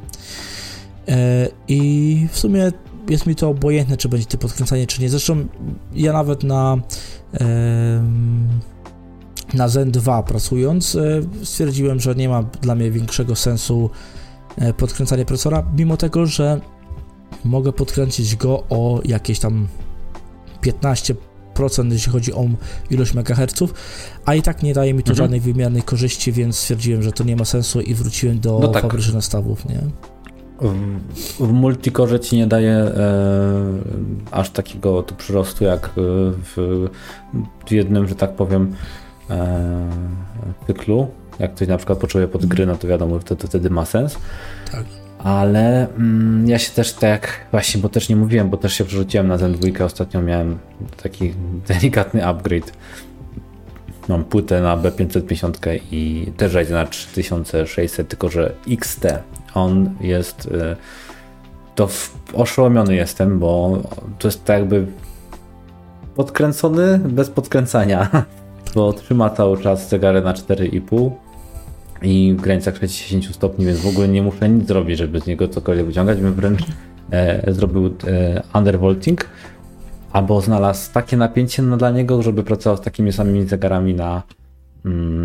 [1.09, 2.73] E, I w sumie
[3.09, 5.09] jest mi to obojętne, czy będzie to podkręcanie, czy nie.
[5.09, 5.47] Zresztą
[5.95, 6.77] ja nawet na
[9.55, 13.91] na Zen 2 pracując e, stwierdziłem, że nie ma dla mnie większego sensu
[14.57, 16.61] e, podkręcanie procesora, mimo tego, że
[17.45, 19.69] mogę podkręcić go o jakieś tam
[20.63, 22.47] 15%, jeśli chodzi o
[22.91, 23.75] ilość megaherców,
[24.25, 25.17] a i tak nie daje mi to mhm.
[25.17, 28.83] żadnej wymiernej korzyści, więc stwierdziłem, że to nie ma sensu i wróciłem do no tak.
[28.83, 29.81] fabrycznych nastawów, nie?
[30.61, 32.93] W, w multikorze ci nie daje e,
[34.31, 36.87] aż takiego tu przyrostu jak w,
[37.67, 38.75] w jednym, że tak powiem,
[39.31, 39.91] e,
[40.67, 41.07] cyklu.
[41.39, 44.19] Jak ktoś na przykład potrzebuje pod gry, no to wiadomo, wtedy, wtedy ma sens.
[44.73, 44.85] Tak.
[45.19, 49.29] ale mm, ja się też tak właśnie, bo też nie mówiłem, bo też się przerzuciłem
[49.29, 50.59] na Zen 2, ostatnio miałem
[51.03, 51.35] taki
[51.69, 52.73] delikatny upgrade.
[54.09, 59.07] Mam płytę na B550 i też na 3600, tylko że XT.
[59.55, 60.77] On jest y,
[61.75, 61.89] to
[62.33, 63.79] oszołomiony jestem, bo
[64.19, 64.87] to jest tak jakby
[66.15, 68.09] podkręcony bez podkręcania,
[68.75, 71.11] bo trzyma cały czas zegarę na 4,5
[72.03, 75.49] i w granicach 60 stopni, więc w ogóle nie muszę nic zrobić, żeby z niego
[75.49, 76.63] cokolwiek wyciągać, bym wręcz
[77.11, 79.29] e, zrobił e, undervolting,
[80.13, 84.23] albo znalazł takie napięcie dla niego, żeby pracował z takimi samymi zegarami na,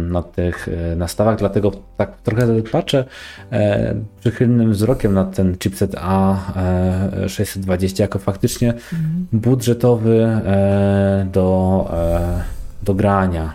[0.10, 3.06] na tych e, nastawach, dlatego tak trochę patrzę
[3.52, 9.28] e, przychylnym wzrokiem na ten chipset A620 jako faktycznie mhm.
[9.32, 12.44] budżetowy e, do, e,
[12.84, 13.54] do grania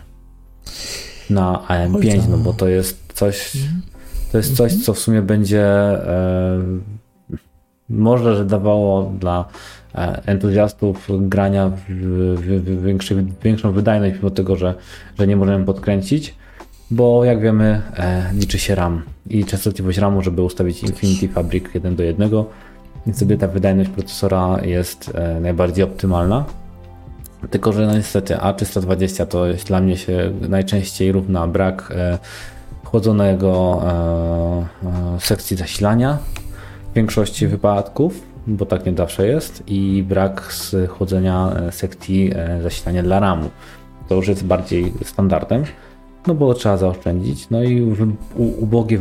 [1.30, 3.82] na AM5, no bo to jest coś, mhm.
[4.32, 6.60] to jest coś, co w sumie będzie e,
[7.88, 9.44] może, że dawało dla e,
[10.26, 11.80] entuzjastów grania w,
[12.36, 14.74] w, w większy, większą wydajność, mimo tego, że,
[15.18, 16.34] że nie możemy podkręcić,
[16.90, 21.96] bo jak wiemy, e, liczy się RAM i częstotliwość RAMu, żeby ustawić Infinity Fabric 1
[21.96, 22.30] do 1,
[23.06, 26.44] więc sobie ta wydajność procesora jest e, najbardziej optymalna.
[27.50, 32.18] Tylko, że no niestety A320 to jest dla mnie się najczęściej równa brak e,
[32.84, 36.18] chłodzonego e, e, sekcji zasilania
[36.90, 40.52] w większości wypadków, bo tak nie zawsze jest, i brak
[40.88, 43.50] chłodzenia e, sekcji zasilania dla RAMu.
[44.08, 45.64] To już jest bardziej standardem,
[46.26, 47.50] no bo trzeba zaoszczędzić.
[47.50, 47.94] No i
[48.36, 48.98] ubogie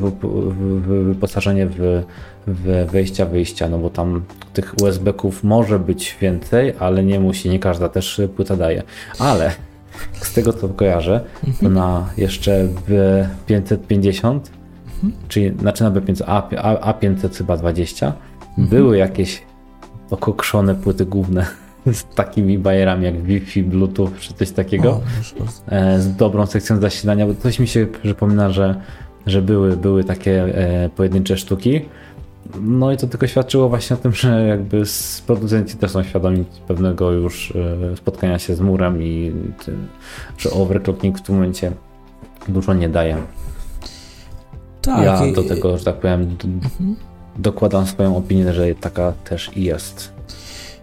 [0.87, 2.03] wyposażenie w,
[2.47, 7.59] w wejścia, wyjścia, no bo tam tych USB-ków może być więcej, ale nie musi, nie
[7.59, 8.83] każda też płyta daje.
[9.19, 9.51] Ale
[10.13, 11.73] z tego co kojarzę, to mhm.
[11.73, 14.51] na jeszcze w 550,
[14.95, 15.13] mhm.
[15.27, 18.23] czyli znaczy na B500, A, A, A500 chyba 20, mhm.
[18.57, 19.43] Były jakieś
[20.11, 21.45] okokszone płyty główne
[21.93, 25.01] z takimi bajerami jak Wi-Fi, Bluetooth czy coś takiego, o,
[25.71, 28.81] e, z dobrą sekcją zasilania, bo coś mi się przypomina, że,
[29.25, 31.81] że były, były takie e, pojedyncze sztuki.
[32.61, 34.83] No i to tylko świadczyło właśnie o tym, że jakby
[35.27, 37.53] producenci też są świadomi pewnego już
[37.91, 39.31] e, spotkania się z murem i
[40.37, 41.71] że overclocking w tym momencie
[42.47, 43.17] dużo nie daje.
[44.81, 45.05] Tak.
[45.05, 46.95] Ja do tego, że tak powiem, mhm.
[47.37, 50.13] Dokładam swoją opinię, że taka też jest.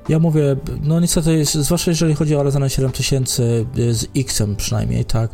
[0.09, 3.43] Ja mówię, no niestety, zwłaszcza jeżeli chodzi o Ryzen 7000
[3.79, 5.31] y, z X-em przynajmniej, tak,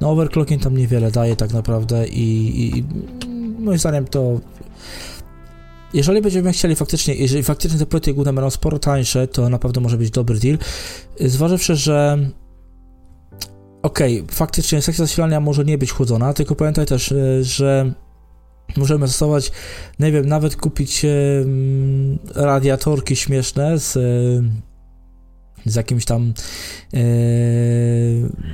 [0.00, 2.84] no overclocking tam niewiele daje tak naprawdę i, i
[3.58, 4.40] moim zdaniem to
[5.94, 9.80] jeżeli będziemy chcieli faktycznie, jeżeli faktycznie te płyty główne będą sporo tańsze, to na pewno
[9.80, 10.58] może być dobry deal.
[11.20, 12.18] Zważywszy, że
[13.82, 17.92] okej, okay, faktycznie sekcja zasilania może nie być chłodzona, tylko pamiętaj też, e, że
[18.76, 19.52] możemy zastosować,
[19.98, 21.06] nie wiem, nawet kupić
[22.34, 23.98] radiatorki śmieszne z
[25.66, 26.32] z jakimiś tam
[26.94, 26.98] e,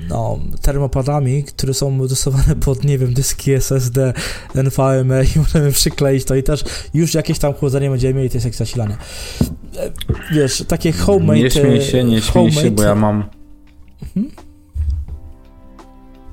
[0.09, 4.13] no, termopadami, które są dostosowane pod, nie wiem, dyski SSD,
[4.55, 8.59] NVMe i możemy przykleić to i też już jakieś tam chłodzenie będziemy mieli tej sekcji
[8.59, 8.99] zasilania.
[9.77, 9.91] E,
[10.33, 11.39] wiesz, takie homemade...
[11.41, 13.25] Nie śmiej się, nie śmiej się, bo ja mam...
[14.03, 14.46] Mhm.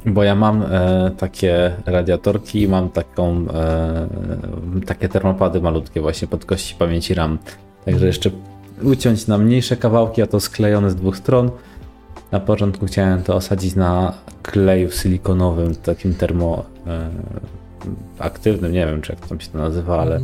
[0.06, 4.08] Bo ja mam e, takie radiatorki i mam taką, e,
[4.86, 7.38] takie termopady malutkie właśnie pod kości pamięci RAM.
[7.86, 8.30] Także jeszcze
[8.84, 11.52] uciąć na mniejsze kawałki, a to sklejone z dwóch stron.
[12.32, 14.14] Na początku chciałem to osadzić na
[14.44, 17.10] kleju silikonowym, takim termo e,
[18.20, 20.20] aktywnym, nie wiem czy jak to się to nazywa, ale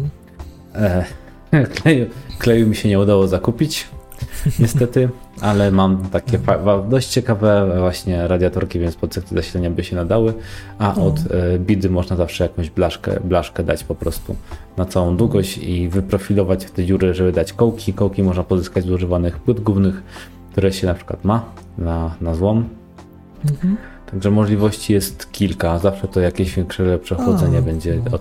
[0.76, 1.06] e,
[1.76, 2.06] kleju,
[2.39, 3.88] kleju mi się nie udało zakupić
[4.60, 5.10] niestety,
[5.41, 6.39] ale mam takie
[6.89, 10.34] dość ciekawe właśnie radiatorki, więc pod sekcję zasilania by się nadały,
[10.79, 11.05] a no.
[11.05, 14.36] od e, bidy można zawsze jakąś blaszkę, blaszkę dać po prostu
[14.77, 17.93] na całą długość i wyprofilować w te dziury, żeby dać kołki.
[17.93, 20.03] Kołki można pozyskać z używanych płyt głównych,
[20.51, 21.45] które się na przykład ma
[21.77, 22.69] na, na złom.
[23.51, 23.77] Mhm.
[24.12, 28.19] Także możliwości jest kilka, zawsze to jakieś większe, lepsze chłodzenie będzie no.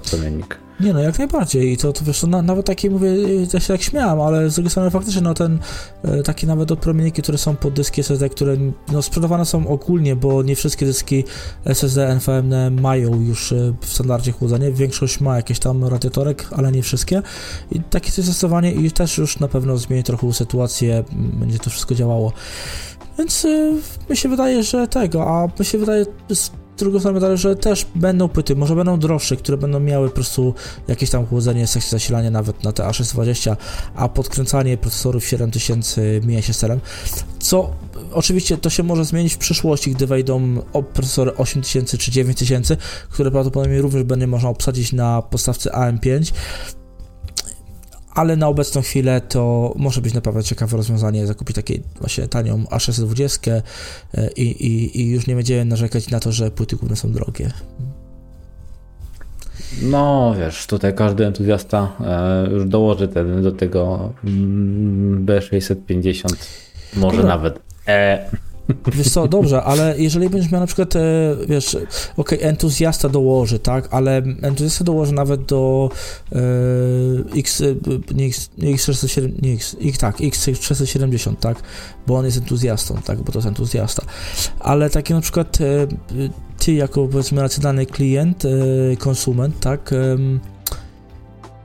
[0.81, 1.73] Nie no, jak najbardziej.
[1.73, 3.11] I to, to wiesz, na, nawet takie mówię,
[3.55, 5.59] ja się tak śmiałam, ale z drugiej strony faktycznie, no ten,
[6.03, 8.57] e, takie nawet odpromienniki, które są pod dyski SSD, które
[8.93, 11.25] no, sprzedawane są ogólnie, bo nie wszystkie dyski
[11.65, 14.73] SSD NVMe mają już e, w standardzie chłodzenie.
[14.73, 17.23] Większość ma jakieś tam radiatorek, ale nie wszystkie.
[17.73, 22.33] I takie zastosowanie i też już na pewno zmieni trochę sytuację, będzie to wszystko działało.
[23.19, 23.73] Więc y,
[24.11, 26.07] mi się wydaje, że tego, a mi się wydaje
[26.79, 30.55] drugą stronę medalu, że też będą płyty, może będą droższe, które będą miały po prostu
[30.89, 33.57] jakieś tam chłodzenie, sekcję zasilania nawet na te A620,
[33.95, 36.81] a podkręcanie procesorów 7000 mija się celem,
[37.39, 37.71] co
[38.13, 40.63] oczywiście to się może zmienić w przyszłości, gdy wejdą
[40.95, 42.77] procesory 8000 czy 9000,
[43.11, 46.33] które prawdopodobnie również będzie można obsadzić na podstawce AM5,
[48.19, 53.51] ale na obecną chwilę to może być naprawdę ciekawe rozwiązanie zakupić takiej właśnie tanią A620
[54.15, 57.51] e, i, i, i już nie będziemy narzekać na to, że płyty główne są drogie.
[59.83, 66.37] No, wiesz, tutaj każdy entuzjasta e, już dołoży ten, do tego mm, B650,
[66.97, 67.37] może Dobra.
[67.37, 68.31] nawet E.
[68.93, 71.01] Wiesz co, dobrze, ale jeżeli będziesz miał na przykład, e,
[71.49, 71.77] wiesz,
[72.17, 75.91] okay, entuzjasta dołoży, tak, ale entuzjasta dołoży nawet do
[76.33, 76.39] e,
[77.39, 77.65] X, e,
[78.15, 81.63] nie X, nie X670, nie X, X, tak, X670, tak,
[82.07, 84.03] bo on jest entuzjastą, tak, bo to jest entuzjasta,
[84.61, 85.87] ale taki na przykład e,
[86.59, 88.49] ty jako, powiedzmy, racjonalny klient, e,
[88.97, 89.95] konsument, tak,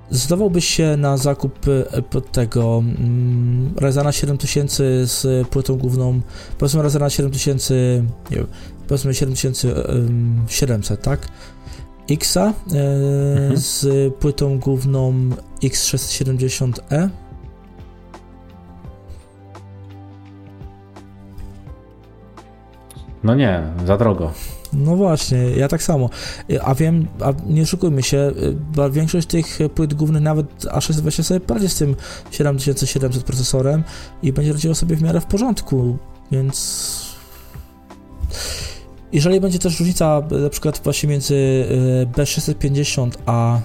[0.09, 6.21] zdawałbyś się na zakup e, tego mm, Ryzena 7000 z płytą główną,
[6.57, 7.73] powiedzmy Ryzena 7000,
[8.31, 8.47] nie wiem,
[8.87, 11.27] powiedzmy 7700, tak?
[12.09, 12.53] Xa e,
[13.33, 13.57] mhm.
[13.57, 15.13] z płytą główną
[15.63, 17.09] X670E.
[23.23, 24.31] No nie, za drogo.
[24.73, 26.09] No właśnie, ja tak samo.
[26.61, 28.31] A wiem, a nie szukujmy się,
[28.91, 31.95] większość tych płyt głównych, nawet A620 sobie poradzi z tym
[32.31, 33.83] 7700 procesorem
[34.23, 35.97] i będzie radziło sobie w miarę w porządku,
[36.31, 37.13] więc...
[39.13, 41.65] Jeżeli będzie też różnica na przykład właśnie między
[42.03, 43.59] e, B650 a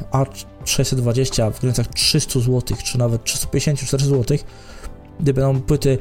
[0.64, 4.38] A620 w granicach 300 zł, czy nawet 350-400 zł,
[5.20, 5.98] gdy będą płyty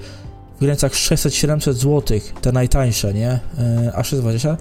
[0.57, 3.39] w granicach 600-700 zł, te najtańsze, nie?
[3.57, 4.57] E, A620,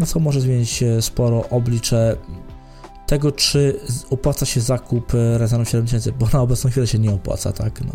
[0.00, 2.16] no co może zmienić sporo oblicze
[3.06, 7.52] tego, czy opłaca się zakup e, Ryzenu 7000, bo na obecną chwilę się nie opłaca,
[7.52, 7.80] tak?
[7.84, 7.92] No,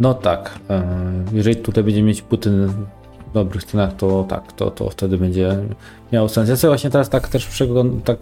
[0.00, 0.58] no tak.
[0.70, 0.84] E,
[1.32, 5.58] jeżeli tutaj będziemy mieć Putin w dobrych cenach, to tak, to, to wtedy będzie
[6.12, 6.48] miało sens.
[6.48, 8.18] Ja sobie właśnie teraz tak też przeglądam, tak,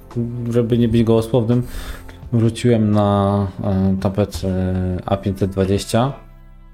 [0.51, 1.63] żeby nie być gołosłownym,
[2.33, 4.43] wróciłem na e, tapet
[5.07, 6.13] A520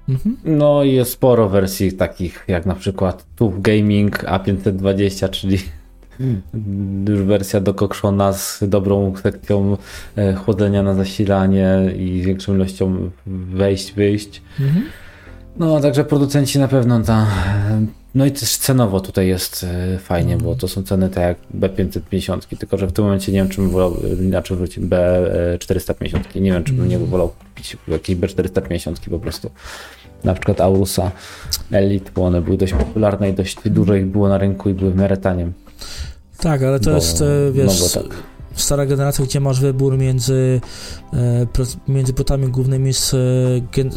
[0.09, 0.37] Mhm.
[0.45, 5.57] No i jest sporo wersji takich jak na przykład TUF Gaming A520, czyli
[7.09, 9.77] już wersja dokokszona z dobrą sekcją
[10.15, 14.41] e, chłodzenia na zasilanie i większą ilością wejść, wyjść.
[14.59, 14.85] Mhm.
[15.57, 17.27] No, także producenci na pewno ta.
[18.15, 21.37] No i też cenowo tutaj jest e, fajnie, bo to są ceny tak jak
[21.71, 26.41] B550, tylko że w tym momencie nie wiem, czy bym wolał, inaczej wrócić, B450.
[26.41, 29.51] Nie wiem, czy bym nie wolał kupić jakieś B450 po prostu.
[30.23, 31.11] Na przykład Aurusa
[31.71, 34.91] Elite, bo one były dość popularne i dość dużo ich było na rynku i były
[34.91, 35.51] w miarę tanie.
[36.37, 38.13] Tak, ale to bo, jest, e, wiesz, no tak
[38.55, 40.61] stara generacja, gdzie masz wybór między,
[41.13, 41.47] e,
[41.87, 43.09] między płytami głównymi z,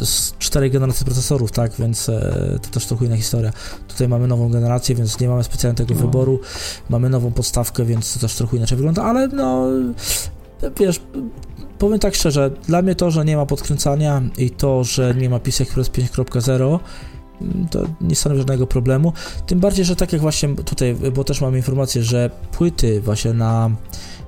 [0.03, 3.51] z czterej generacji procesorów, tak, więc e, to też trochę inna historia.
[3.87, 5.99] Tutaj mamy nową generację, więc nie mamy specjalnie tego no.
[5.99, 6.39] wyboru.
[6.89, 9.67] Mamy nową podstawkę, więc to też trochę inaczej wygląda, ale no,
[10.79, 11.01] wiesz,
[11.79, 15.39] powiem tak szczerze, dla mnie to, że nie ma podkręcania i to, że nie ma
[15.39, 16.79] PCI Express 5.0
[17.71, 19.13] to nie stanowi żadnego problemu.
[19.45, 23.71] Tym bardziej, że tak jak właśnie tutaj, bo też mamy informację, że płyty właśnie na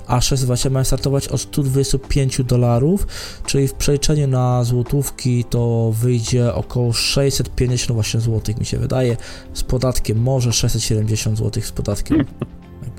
[0.08, 3.08] a6 właśnie mają startować od 125 dolarów,
[3.46, 9.18] czyli w przeliczeniu na złotówki to wyjdzie około 650 właśnie złotych mi się wydaje,
[9.54, 12.26] z podatkiem może 670 złotych z podatkiem.
[12.84, 12.92] tak.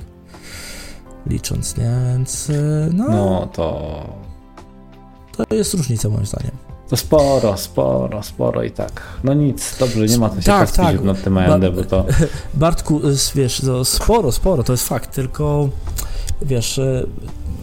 [1.26, 1.90] Licząc, nie?
[2.12, 4.28] Więc e, no, no to
[5.46, 6.50] to jest różnica moim zdaniem.
[6.88, 9.02] To sporo, sporo, sporo i tak.
[9.24, 11.02] No nic, dobrze, nie ma co się tak, tak.
[11.02, 12.06] nad tym AMD, bo to...
[12.54, 13.00] Bartku,
[13.34, 15.68] wiesz, to sporo, sporo, to jest fakt, tylko
[16.42, 17.07] wiesz, e,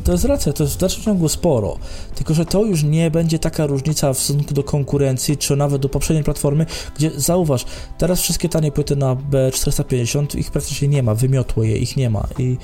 [0.04, 1.78] to jest racja, to jest w dalszym ciągu sporo.
[2.16, 5.90] Tylko, że to już nie będzie taka różnica w stosunku do konkurencji, czy nawet do
[5.90, 7.66] poprzedniej platformy, gdzie zauważ,
[7.98, 12.28] teraz wszystkie tanie płyty na B450, ich praktycznie nie ma, wymiotło je, ich nie ma.
[12.40, 12.58] I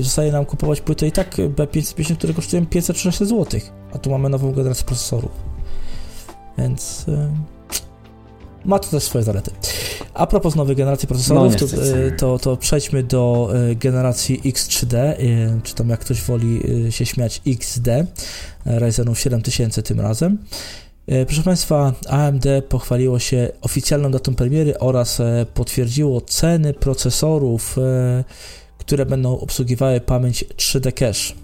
[0.00, 3.60] zostaje nam kupować płyty i tak B550, które kosztują 500-600 zł,
[3.94, 5.30] a tu mamy nową generację procesorów.
[6.58, 7.04] Więc.
[7.08, 7.52] Yy
[8.64, 9.50] ma to też swoje zalety.
[10.14, 14.96] A propos nowej generacji procesorów, no, to, e, to, to, przejdźmy do e, generacji X3D,
[14.96, 15.16] e,
[15.62, 17.88] czy tam jak ktoś woli się śmiać XD,
[18.66, 20.38] Ryzenów 7000 tym razem.
[21.26, 25.18] Proszę Państwa, AMD pochwaliło się oficjalną datą premiery oraz
[25.54, 27.76] potwierdziło ceny procesorów,
[28.78, 31.41] które będą obsługiwały pamięć 3D Cache.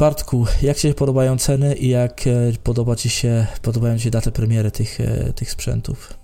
[0.00, 4.32] Bartku, jak Ci się podobają ceny i jak e, podoba Ci się, podobają Ci daty
[4.32, 6.14] premiery tych, e, tych sprzętów?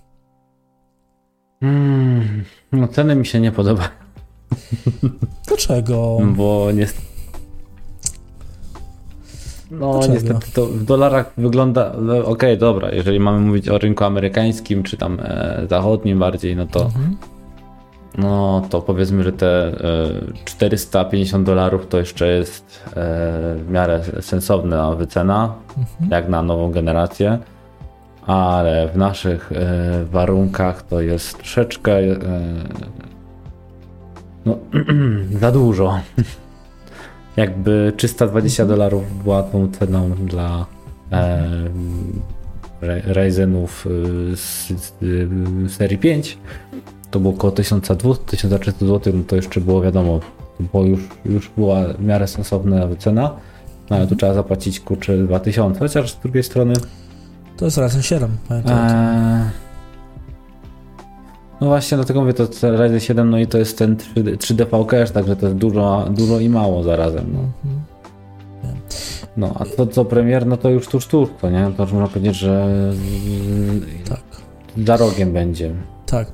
[1.59, 3.89] Hmm, no ceny mi się nie podobają.
[5.47, 6.19] Dlaczego?
[6.35, 7.07] Bo niestety
[9.71, 10.13] no Dlaczego?
[10.13, 14.83] niestety to w dolarach wygląda, no, okej, okay, dobra, jeżeli mamy mówić o rynku amerykańskim,
[14.83, 17.17] czy tam e, zachodnim bardziej, no to mhm.
[18.17, 19.71] No to powiedzmy, że te
[20.45, 22.83] 450 dolarów to jeszcze jest
[23.55, 26.11] w miarę sensowna wycena, mhm.
[26.11, 27.37] jak na nową generację,
[28.25, 29.51] ale w naszych
[30.11, 31.99] warunkach to jest troszeczkę
[34.47, 34.57] no,
[35.41, 35.99] za dużo.
[37.37, 38.79] Jakby 320 mhm.
[38.79, 40.65] dolarów była tą ceną dla
[41.11, 41.43] e,
[42.81, 43.85] Ryzenów
[44.35, 46.37] z, z, z, serii 5,
[47.11, 50.19] to było około 1200-1300 zł, no to jeszcze było wiadomo,
[50.73, 53.35] bo już, już była w miarę sensowna wycena,
[53.89, 56.73] no ale tu trzeba zapłacić kurczę 2000, chociaż z drugiej strony
[57.57, 58.77] to jest Ryzen 7, pamiętam.
[58.77, 59.49] Eee,
[61.61, 62.47] no właśnie, dlatego mówię, to
[62.77, 66.39] Ryzen 7, no i to jest ten 3D, v cache, także to jest dużo, dużo
[66.39, 67.25] i mało zarazem.
[67.33, 67.39] No.
[67.39, 67.96] Mhm.
[69.37, 71.71] No, a to co premier, no to już tuż, tuż, to nie?
[71.77, 72.67] To już można powiedzieć, że
[74.09, 74.19] tak.
[74.85, 75.73] za rogiem będzie.
[76.05, 76.27] Tak.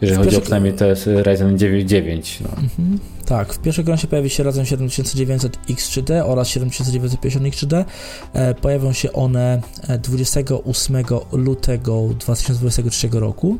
[0.00, 1.90] Jeżeli chodzi o przynajmniej to jest Ryzen 9.
[1.90, 2.48] 9 no.
[2.48, 2.98] Mhm.
[3.26, 7.84] Tak, w pierwszej klasie pojawi się Ryzen 7900 X3D oraz 7950 X3D.
[8.32, 9.60] E, pojawią się one
[10.02, 13.58] 28 e, lutego 2023 roku.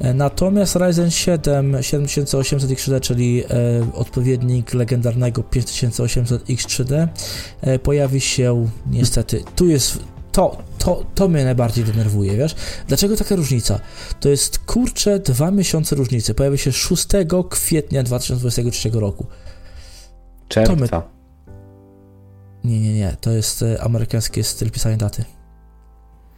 [0.00, 3.46] E, natomiast Ryzen 7 7800 X3D, czyli e,
[3.94, 7.08] odpowiednik legendarnego 5800 X3D,
[7.60, 9.44] e, pojawi się niestety.
[9.56, 9.98] Tu jest
[10.32, 12.54] to, to, to mnie najbardziej denerwuje, wiesz?
[12.88, 13.80] Dlaczego taka różnica?
[14.20, 16.34] To jest kurczę dwa miesiące różnicy.
[16.34, 17.06] Pojawi się 6
[17.50, 19.26] kwietnia 2023 roku.
[20.48, 21.02] Czerwca.
[22.64, 23.16] Nie, nie, nie.
[23.20, 25.24] To jest amerykański styl pisania daty.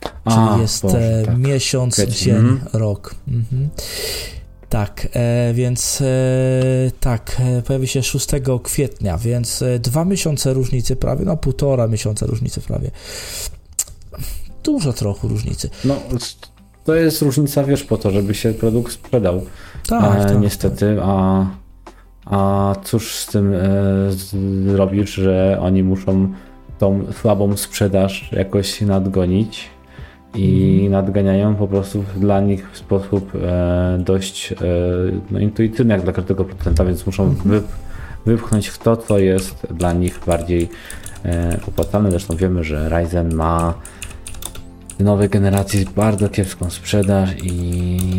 [0.01, 1.39] Czyli A, jest Boże, tak.
[1.39, 2.61] miesiąc, dzień, mm.
[2.73, 3.15] rok.
[3.29, 3.69] Mhm.
[4.69, 6.05] Tak, e, więc e,
[7.01, 8.29] tak, e, pojawi się 6
[8.63, 12.91] kwietnia, więc e, dwa miesiące różnicy prawie, no półtora miesiąca różnicy prawie.
[14.65, 15.71] Dużo trochę różnicy.
[15.85, 15.95] No,
[16.85, 19.43] to jest różnica, wiesz, po to, żeby się produkt sprzedał.
[19.89, 21.05] Tak, e, tak Niestety, tak.
[21.09, 21.47] a,
[22.27, 23.61] a cóż z tym e,
[24.73, 26.33] zrobić, że oni muszą
[26.79, 29.71] tą słabą sprzedaż jakoś nadgonić
[30.35, 30.93] i mhm.
[30.93, 34.57] nadganiają po prostu dla nich w sposób e, dość e,
[35.31, 37.51] no, intuicyjny jak dla każdego producenta, więc muszą mhm.
[37.51, 37.63] wy,
[38.27, 40.69] wypchnąć w to, co jest dla nich bardziej
[41.25, 42.11] e, opłacalne.
[42.11, 43.75] Zresztą wiemy, że Ryzen ma
[45.01, 47.53] nowej generacji bardzo kiepską sprzedaż i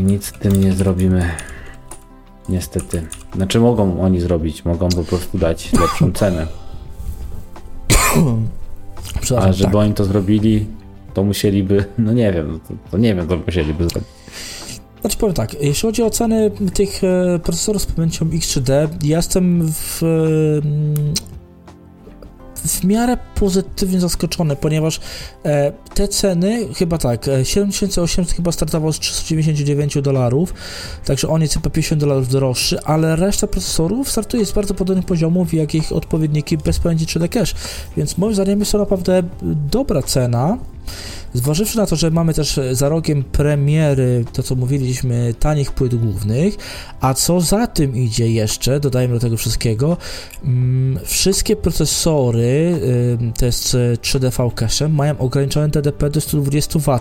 [0.06, 1.32] nic z tym nie zrobimy.
[2.50, 3.08] Niestety.
[3.36, 6.48] Znaczy mogą oni zrobić, mogą po prostu dać lepszą cenę.
[9.38, 9.76] A żeby tak.
[9.76, 10.66] oni to zrobili,
[11.14, 14.10] to musieliby, no nie wiem, to, to nie wiem, co musieliby zrobić.
[15.02, 19.72] Znaczy powiem tak, jeśli chodzi o ceny tych e, procesorów z pamięcią X3D, ja jestem
[19.72, 20.02] w,
[22.56, 25.00] w miarę pozytywnie zaskoczony, ponieważ
[25.46, 30.54] e, te ceny, chyba tak, 7800 e, chyba startował z 399 dolarów,
[31.06, 35.54] także on jest chyba 50 dolarów droższy, ale reszta procesorów startuje z bardzo podobnych poziomów,
[35.54, 37.56] jak ich odpowiedniki bez pamięci 3D cache,
[37.98, 39.24] więc moim zdaniem jest to naprawdę
[39.72, 40.58] dobra cena,
[41.34, 46.56] Zważywszy na to, że mamy też za rogiem premiery, to co mówiliśmy, tanich płyt głównych,
[47.02, 49.98] a co za tym idzie jeszcze, dodajmy do tego wszystkiego,
[50.44, 52.80] mm, wszystkie procesory,
[53.40, 57.00] to jest 3DV cache, mają ograniczone TDP do 120 W,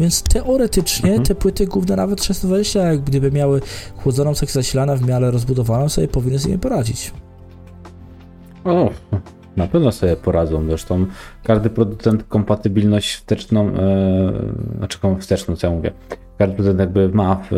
[0.00, 1.26] więc teoretycznie mhm.
[1.26, 3.60] te płyty główne nawet 620, jak gdyby miały
[3.96, 7.12] chłodzoną sekcję zasilana w miarę rozbudowaną, sobie powinny z nimi poradzić.
[8.64, 8.90] O,
[9.56, 10.66] na pewno sobie poradzą.
[10.66, 11.06] Zresztą
[11.44, 14.32] każdy producent kompatybilność wsteczną, e,
[14.78, 15.90] znaczy wsteczną, co ja mówię,
[16.38, 17.54] każdy producent jakby ma w,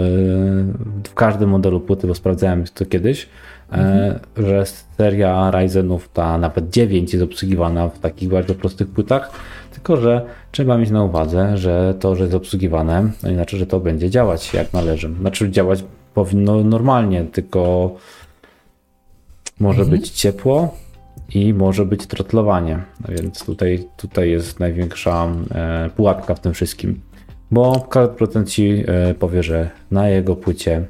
[1.08, 3.28] w każdym modelu płyty, bo sprawdzałem to kiedyś,
[3.72, 4.18] e, mhm.
[4.36, 4.64] że
[4.98, 9.30] seria Ryzenów, ta nawet 9 jest obsługiwana w takich bardzo prostych płytach,
[9.72, 13.80] tylko że trzeba mieć na uwadze, że to, że jest obsługiwane, no inaczej, że to
[13.80, 15.14] będzie działać jak należy.
[15.20, 15.84] Znaczy działać
[16.14, 17.90] powinno normalnie, tylko
[19.60, 19.90] może mhm.
[19.90, 20.74] być ciepło,
[21.34, 22.78] i może być trotlowanie.
[23.08, 27.00] Więc tutaj, tutaj jest największa e, pułapka w tym wszystkim.
[27.50, 30.86] Bo każdy procent ci e, powie, że na jego płycie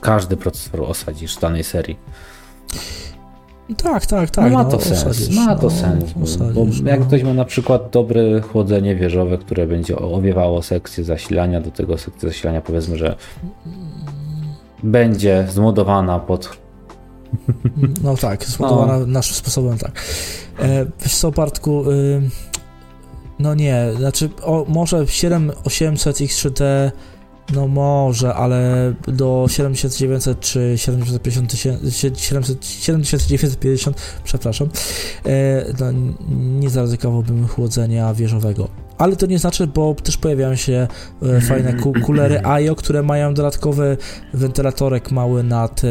[0.00, 1.96] każdy procesor osadzisz z danej serii.
[3.82, 4.52] Tak, tak, tak.
[4.52, 6.04] No ma to no, sens, osadzisz, ma to no, sens.
[6.22, 7.06] Osadzisz, bo jak no.
[7.06, 12.28] ktoś ma na przykład dobre chłodzenie wieżowe, które będzie owiewało sekcję zasilania, do tego sekcja
[12.28, 13.16] zasilania powiedzmy, że
[14.82, 16.58] będzie zmodowana pod
[18.02, 19.06] no tak, zbudowana no.
[19.06, 20.04] naszym sposobem, tak.
[20.58, 22.22] E, wiesz co, Bartku, y,
[23.38, 26.90] no nie, znaczy o, może 7800 X3D
[27.54, 31.52] no może, ale do 7900 czy 750
[32.62, 34.68] 7950, przepraszam,
[35.26, 35.86] e, no,
[36.60, 38.85] nie zaryzykowałbym chłodzenia wieżowego.
[38.98, 40.86] Ale to nie znaczy, bo też pojawiają się
[41.22, 43.96] e, fajne ku kulery IO, które mają dodatkowy
[44.34, 45.88] wentylatorek mały nad, e,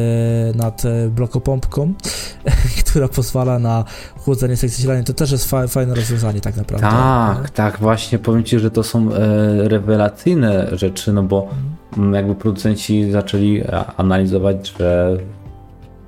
[0.58, 1.93] nad e, blokopompką,
[2.89, 3.84] która pozwala na
[4.18, 5.03] chłodzenie sekcji silania.
[5.03, 6.88] To też jest fa fajne rozwiązanie tak naprawdę.
[6.88, 7.49] Tak, nie?
[7.49, 9.10] tak, właśnie powiem Ci, że to są
[9.58, 11.49] rewelacyjne rzeczy, no bo
[11.91, 12.14] mhm.
[12.14, 13.64] jakby producenci zaczęli
[13.97, 15.18] analizować, że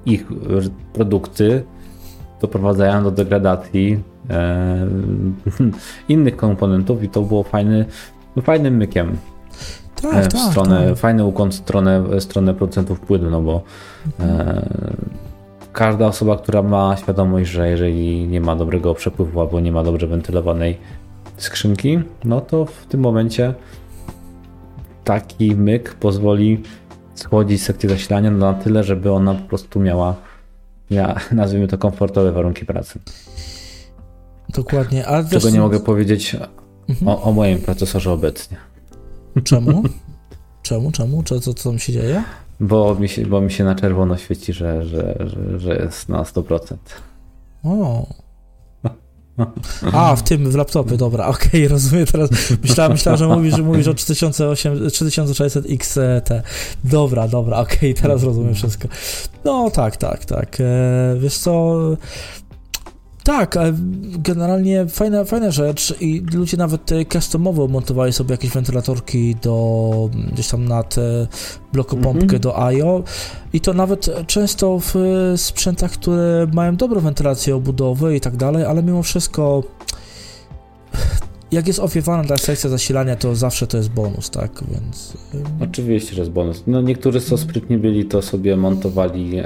[0.06, 0.26] ich
[0.94, 1.64] produkty
[2.42, 4.88] doprowadzają do degradacji e,
[6.10, 7.86] innych komponentów i to było fajny,
[8.42, 9.18] fajnym mykiem.
[10.02, 10.98] Tak, e, w tak, stronę, tak.
[10.98, 13.62] Fajny ukłon w stronę, stronę producentów płynu, no bo
[14.20, 14.70] e,
[15.74, 20.08] każda osoba, która ma świadomość, że jeżeli nie ma dobrego przepływu albo nie ma dobrze
[20.08, 20.78] wentylowanej
[21.38, 23.54] skrzynki, no to w tym momencie
[25.04, 26.64] taki myk pozwoli
[27.16, 30.16] schłodzić sekcję zasilania na tyle, żeby ona po prostu miała
[30.90, 33.00] ja, nazwijmy to komfortowe warunki pracy.
[34.50, 35.08] Dokładnie.
[35.08, 36.36] A Czego nie mogę powiedzieć
[36.90, 37.08] mhm.
[37.08, 38.58] o, o, moim procesorze obecnie.
[39.44, 39.84] Czemu?
[40.62, 40.92] Czemu?
[40.92, 41.24] Czemu?
[41.24, 42.24] Co, co, co tam się dzieje?
[42.60, 46.24] Bo mi się, bo mi się na czerwono świeci, że, że, że, że jest na
[46.24, 46.76] 100%.
[47.64, 48.08] O.
[49.94, 52.30] A, w tym, w laptopie, dobra, okej, okay, rozumiem teraz.
[52.64, 56.00] Myślałem, myślałem że mówisz, że mówisz o 3600 XT.
[56.84, 58.88] Dobra, dobra, okej, okay, teraz rozumiem wszystko.
[59.46, 60.58] No tak, tak, tak.
[60.60, 61.78] E, wiesz co,
[63.28, 63.56] tak,
[64.18, 70.66] generalnie fajna, fajna rzecz i ludzie nawet customowo montowali sobie jakieś wentylatorki do gdzieś tam
[70.66, 70.96] nad
[71.74, 72.40] blokopompkę mm -hmm.
[72.40, 73.04] do IO
[73.54, 74.94] i to nawet często w
[75.36, 79.64] sprzętach, które mają dobrą wentylację obudowy i tak dalej, ale mimo wszystko
[81.52, 85.18] jak jest ofiewana ta sekcja zasilania, to zawsze to jest bonus, tak, więc...
[85.62, 86.64] Oczywiście, że jest bonus.
[86.68, 89.46] No niektórzy, co sprytnie byli, to sobie montowali, e,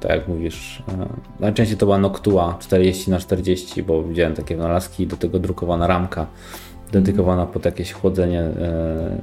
[0.00, 1.08] tak jak mówisz, e,
[1.40, 6.26] najczęściej to była Noctua 40 na 40 bo widziałem takie wynalazki, do tego drukowana ramka
[6.92, 9.18] dedykowana pod jakieś chłodzenie e,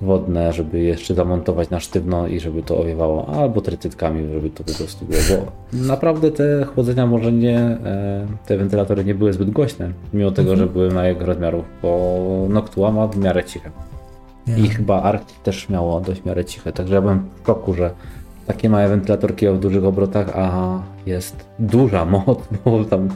[0.00, 4.72] wodne, żeby jeszcze zamontować na sztywno i żeby to owiewało, albo trytytkami, żeby to po
[4.72, 5.52] prostu było, bo
[5.86, 10.68] naprawdę te chłodzenia może nie, e, te wentylatory nie były zbyt głośne, mimo tego, mhm.
[10.68, 13.70] że były małego rozmiarów, bo Noctua ma w miarę ciche.
[14.56, 17.90] I chyba Arctic też miało dość w miarę ciche, także ja byłem w szoku, że
[18.46, 23.08] takie małe wentylatorki o dużych obrotach, a jest duża moc, bo tam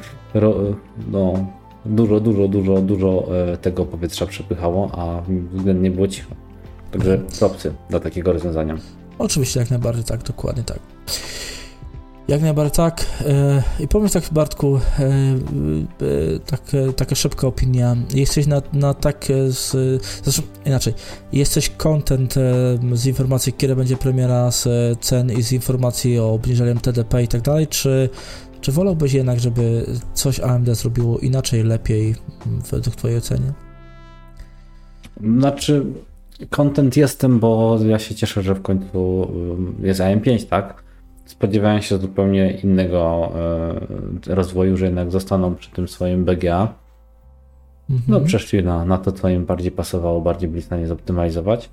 [1.13, 1.33] no,
[1.87, 5.23] dużo, dużo, dużo, dużo e, tego powietrza przepychało, a
[5.53, 6.44] względnie było cicho.
[6.95, 8.79] Także propsy dla takiego rozwiązania.
[9.19, 10.79] Oczywiście, jak najbardziej tak, dokładnie tak.
[12.29, 13.07] Jak najbardziej tak.
[13.27, 16.61] E, I pomyśl tak, Bartku, e, e, tak,
[16.97, 17.97] taka szybka opinia.
[18.15, 19.73] Jesteś na, na tak z,
[20.25, 20.95] zresztą inaczej,
[21.33, 22.35] jesteś content
[22.93, 24.69] z informacji, kiedy będzie premiera, z
[25.01, 28.09] cen i z informacji o obniżeniu TDP i tak dalej, czy,
[28.61, 32.15] czy wolałbyś jednak, żeby coś AMD zrobiło inaczej, lepiej
[32.71, 33.53] według twojej oceny?
[35.39, 35.87] Znaczy,
[36.51, 39.29] Content jestem, bo ja się cieszę, że w końcu
[39.83, 40.85] y, jest AM5, tak?
[41.25, 43.33] Spodziewałem się zupełnie innego
[44.27, 46.75] y, rozwoju, że jednak zostaną przy tym swoim BGA.
[47.89, 48.21] No, mhm.
[48.21, 51.71] No, przeszli na, na to, co im bardziej pasowało, bardziej byli w stanie zoptymalizować.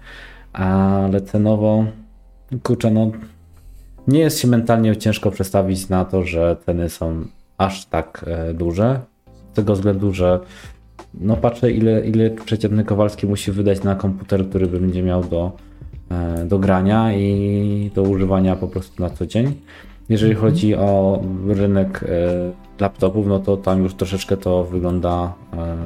[0.54, 1.86] Ale cenowo,
[2.64, 3.12] kurczę, no,
[4.08, 7.26] nie jest się mentalnie ciężko przestawić na to, że ceny są
[7.58, 9.00] aż tak e, duże.
[9.52, 10.40] Z tego względu, że
[11.14, 15.52] no patrzę ile, ile przeciętny Kowalski musi wydać na komputer, który będzie miał do,
[16.12, 19.54] e, do grania i do używania po prostu na co dzień.
[20.10, 20.52] Jeżeli mhm.
[20.52, 25.78] chodzi o rynek e, laptopów, no to tam już troszeczkę to wygląda e,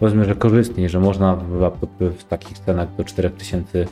[0.00, 3.86] powiedzmy, że korzystniej, że można laptopy w takich cenach do 4000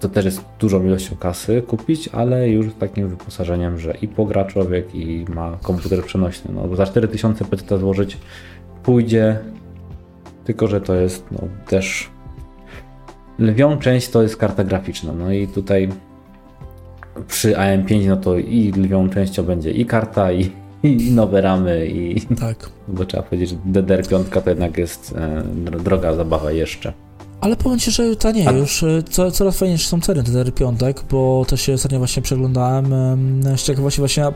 [0.00, 4.44] to też jest dużą ilością kasy kupić, ale już z takim wyposażeniem, że i pogra
[4.44, 6.54] człowiek i ma komputer przenośny.
[6.54, 8.18] No bo za 4000 PC złożyć
[8.82, 9.38] pójdzie,
[10.44, 12.10] tylko że to jest no, też
[13.38, 15.12] lwią część to jest karta graficzna.
[15.12, 15.88] No i tutaj
[17.28, 20.50] przy AM5 no to i lwią częścią będzie i karta, i,
[20.82, 22.70] i nowe ramy, i tak.
[22.88, 25.42] bo trzeba powiedzieć, że DDR5 to jednak jest e,
[25.84, 26.92] droga zabawa jeszcze.
[27.42, 28.82] Ale powiem Ci, że taniej już.
[28.82, 32.86] Y, co, coraz fajniejsze są ceny DDR5, bo też się ostatnio właśnie przeglądałem.
[33.56, 34.32] Z ciekawości właśnie, a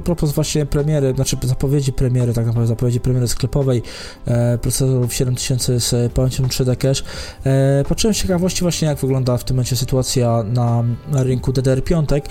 [0.00, 3.82] propos właśnie premiery, znaczy zapowiedzi premiery, tak naprawdę zapowiedzi premiery sklepowej
[4.26, 7.02] e, procesorów 7000 z pamięcią 3D cache.
[7.44, 12.22] E, patrzyłem z ciekawości właśnie, jak wygląda w tym momencie sytuacja na, na rynku DDR5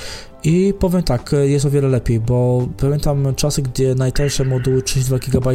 [0.43, 5.51] i powiem tak, jest o wiele lepiej, bo pamiętam czasy, gdzie najtańsze moduły 32 GB,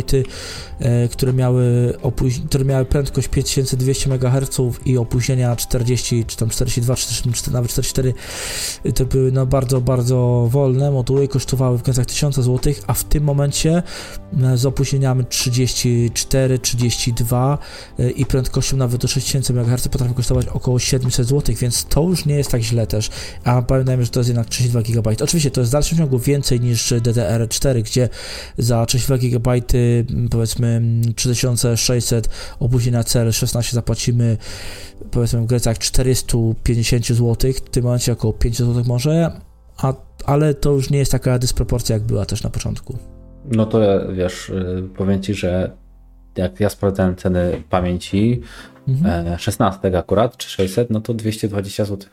[0.80, 1.94] e, które, miały
[2.48, 8.14] które miały prędkość 5200 MHz, i opóźnienia 40, czy tam 42, czy, czy nawet 44
[8.94, 13.24] to były no bardzo, bardzo wolne moduły, kosztowały w granicach 1000 zł, a w tym
[13.24, 13.82] momencie
[14.42, 17.58] e, z opóźnieniami 34, 32
[17.98, 22.24] e, i prędkością nawet do 6000 MHz potrafi kosztować około 700 zł, więc to już
[22.24, 23.10] nie jest tak źle też,
[23.44, 25.10] a pamiętajmy, że to jest jednak 32 GB.
[25.22, 28.08] Oczywiście to jest w dalszym ciągu więcej niż DDR4, gdzie
[28.58, 29.60] za 32 GB
[30.30, 30.82] powiedzmy
[31.16, 32.28] 3600
[32.60, 34.36] opóźnienia CL16 zapłacimy
[35.10, 39.30] powiedzmy w granicach 450 zł, w tym momencie około 5 zł może,
[39.76, 42.98] a, ale to już nie jest taka dysproporcja, jak była też na początku.
[43.44, 43.80] No to
[44.12, 45.70] wiesz, y, powiem Ci, że
[46.36, 48.42] jak ja sprawdzałem ceny pamięci,
[48.88, 49.38] mhm.
[49.38, 52.08] 16 akurat, czy 600, no to 220 zł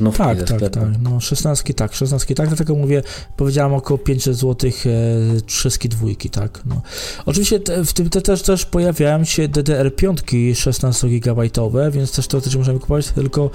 [0.00, 0.84] no tak, tak, tak.
[1.02, 3.02] No 16 tak, 16 tak, dlatego mówię,
[3.36, 6.62] powiedziałam około 500 zł e, trzyski dwójki, tak.
[6.66, 6.82] No.
[7.26, 12.40] Oczywiście te, w tym te, też, też pojawiają się DDR5 16 gigabajtowe, więc też to
[12.40, 13.50] też możemy kupować, tylko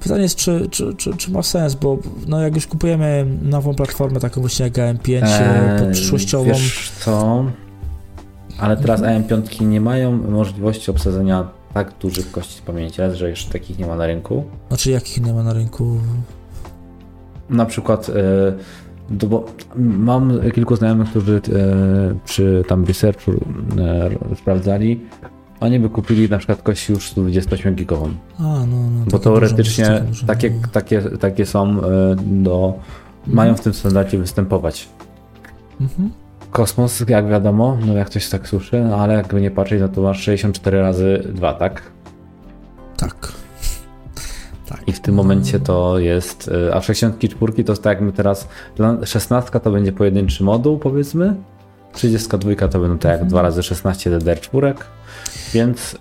[0.00, 4.20] pytanie jest, czy, czy, czy, czy, ma sens, bo no jak już kupujemy nową platformę,
[4.20, 6.44] taką właśnie jak AM5 eee, przyszłościową.
[6.44, 7.44] Wiesz co?
[8.58, 9.22] Ale teraz mhm.
[9.22, 14.06] AM5 nie mają możliwości obsadzenia tak dużych kości pamięci, że jeszcze takich nie ma na
[14.06, 14.44] rynku.
[14.68, 16.00] Znaczy jakich nie ma na rynku?
[17.50, 19.44] Na przykład yy, bo
[19.76, 25.00] mam kilku znajomych, którzy yy, przy tam researchu yy, sprawdzali,
[25.60, 28.10] oni by kupili na przykład kość już 128 gigową.
[28.38, 30.68] A, no, no, bo teoretycznie dużo, takie, no.
[30.72, 31.76] takie, takie są
[32.26, 32.74] do,
[33.18, 33.36] mhm.
[33.36, 34.88] mają w tym standardzie występować.
[35.80, 36.10] Mhm.
[36.50, 40.02] Kosmos, jak wiadomo, no jak ktoś tak słyszy, no ale jakby nie patrzeć, no to
[40.02, 41.82] masz 64 razy 2, tak?
[42.96, 43.32] Tak.
[44.68, 44.88] tak.
[44.88, 48.48] I w tym momencie to jest, y, a 64 to jest tak jak my teraz,
[49.04, 51.34] 16 to będzie pojedynczy moduł powiedzmy,
[51.92, 53.44] 32 to będą tak jak 2 mhm.
[53.44, 54.74] razy 16 DDR4,
[55.54, 55.94] więc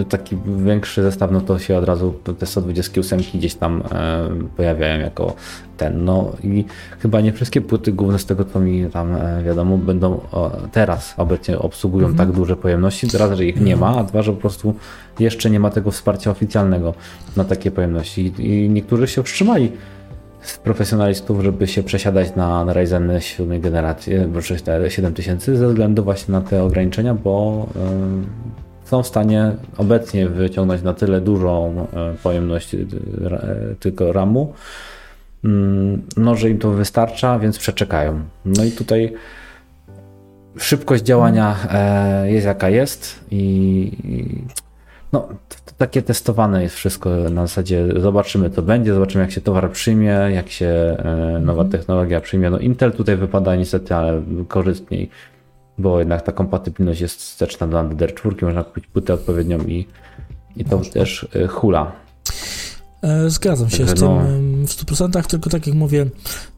[0.00, 3.82] y, taki większy zestaw, no to się od razu te 128 gdzieś tam y,
[4.56, 5.34] pojawiają jako
[5.76, 6.04] ten.
[6.04, 6.64] No i
[6.98, 11.14] chyba nie wszystkie płyty główne z tego, co mi tam y, wiadomo, będą o, teraz
[11.16, 12.28] obecnie obsługują mhm.
[12.28, 13.08] tak duże pojemności.
[13.18, 14.74] Raz, że ich nie ma, a dwa, że po prostu
[15.18, 16.94] jeszcze nie ma tego wsparcia oficjalnego
[17.36, 18.32] na takie pojemności.
[18.38, 19.72] I, i niektórzy się wstrzymali
[20.46, 24.12] z profesjonalistów, żeby się przesiadać na, na Ryzen 7 generacji,
[24.88, 27.66] 7000 ze względu właśnie na te ograniczenia, bo
[28.86, 32.78] są w stanie obecnie wyciągnąć na tyle dużą e, pojemność e,
[33.80, 34.52] tylko RAMu,
[35.44, 38.20] mm, no, że im to wystarcza, więc przeczekają.
[38.44, 39.12] No i tutaj
[40.58, 43.92] szybkość działania e, jest jaka jest i
[45.16, 45.28] no,
[45.78, 50.48] takie testowane jest wszystko na zasadzie zobaczymy co będzie, zobaczymy jak się towar przyjmie, jak
[50.48, 50.96] się
[51.40, 51.70] nowa mhm.
[51.70, 52.50] technologia przyjmie.
[52.50, 55.10] No Intel tutaj wypada niestety, ale korzystniej
[55.78, 59.86] bo jednak ta kompatybilność jest wsteczna do DDR4, można kupić płytę odpowiednią i,
[60.56, 61.92] i to też y, hula.
[63.02, 64.22] E, zgadzam się Także z tym no.
[64.66, 66.06] W 100%, tylko tak jak mówię,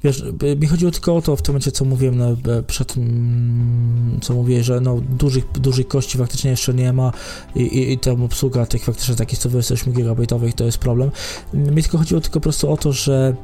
[0.04, 0.24] wiesz,
[0.60, 2.36] mi chodziło tylko o to w tym momencie, co mówiłem no,
[2.66, 7.12] przed tym, co mówię, że no, dużych, dużych kości faktycznie jeszcze nie ma
[7.54, 11.10] i, i, i tam obsługa tych faktycznie takich 128 gigabajtowych to jest problem.
[11.54, 13.34] Mi tylko chodziło tylko po prostu o to, że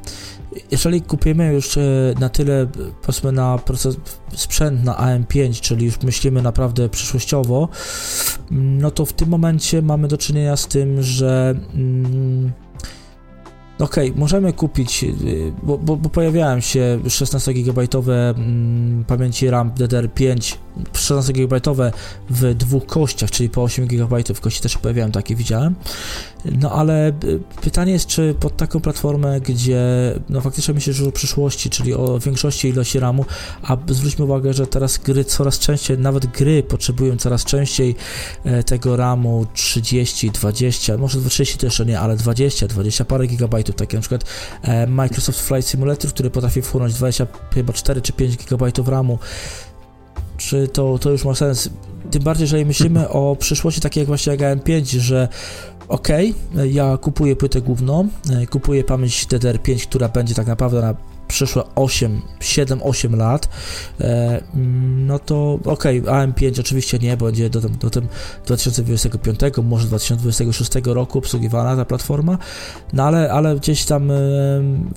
[0.70, 2.66] jeżeli kupimy już e, na tyle,
[3.02, 3.96] powiedzmy, na proces,
[4.34, 7.68] sprzęt na AM5, czyli już myślimy naprawdę przyszłościowo,
[8.50, 11.54] no to w tym momencie mamy do czynienia z tym, że.
[11.74, 12.63] Mm,
[13.78, 16.10] Okej, okay, możemy kupić, y, bo, bo, bo
[16.60, 17.82] się 16 GB
[18.36, 20.56] mm, pamięci RAM DDR5,
[20.92, 21.60] 16 GB
[22.30, 25.74] w dwóch kościach, czyli po 8 GB kości też się pojawiają, takie widziałem.
[26.44, 27.12] No ale y,
[27.62, 29.80] pytanie jest, czy pod taką platformę, gdzie
[30.28, 33.24] no faktycznie myślę, że o przyszłości, czyli o większości ilości RAMu,
[33.62, 37.96] a zwróćmy uwagę, że teraz gry coraz częściej, nawet gry potrzebują coraz częściej
[38.44, 43.96] e, tego RAMu 30, 20, może 30 to nie, ale 20, 20 parę gigabajtów, takie
[43.96, 44.24] na przykład
[44.62, 49.18] e, Microsoft Flight Simulator, który potrafi wchłonąć 20, chyba 4 czy 5 gigabajtów RAMu,
[50.36, 51.70] czy to, to już ma sens?
[52.10, 55.28] Tym bardziej, jeżeli myślimy o przyszłości takiej jak właśnie jak AM5, że
[55.88, 56.08] ok,
[56.70, 60.94] ja kupuję płytę główną, e, kupuję pamięć DDR5, która będzie tak naprawdę na
[61.28, 63.48] przyszłe 8, 7-8 lat,
[64.00, 64.40] e,
[64.96, 68.08] no to okej, okay, AM5 oczywiście nie, będzie do, do tym
[68.46, 72.38] 2025, może 2026 roku obsługiwana ta platforma,
[72.92, 74.14] no ale, ale gdzieś tam e,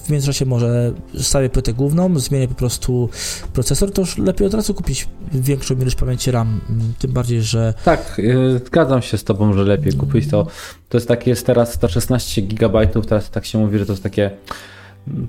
[0.03, 3.09] w międzyczasie może stawię płytę główną, zmienię po prostu
[3.53, 6.61] procesor, to już lepiej od razu kupić większą ilość pamięci RAM,
[6.99, 7.73] tym bardziej, że...
[7.83, 8.21] Tak,
[8.55, 10.47] e, zgadzam się z Tobą, że lepiej kupić to.
[10.89, 14.31] To jest takie, jest teraz 116 GB, teraz tak się mówi, że to jest takie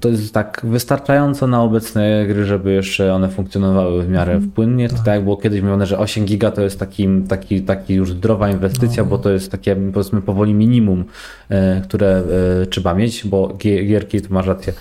[0.00, 4.52] to jest tak wystarczająco na obecne gry, żeby jeszcze one funkcjonowały w miarę mhm.
[4.52, 4.88] płynnie.
[4.88, 5.04] To tak.
[5.04, 8.50] tak jak było kiedyś mówione, że 8 giga to jest taki, taki, taki już zdrowa
[8.50, 9.08] inwestycja, no.
[9.08, 11.04] bo to jest takie powiedzmy powoli minimum,
[11.48, 12.22] e, które
[12.62, 14.72] e, trzeba mieć, bo gierki, tu masz rację,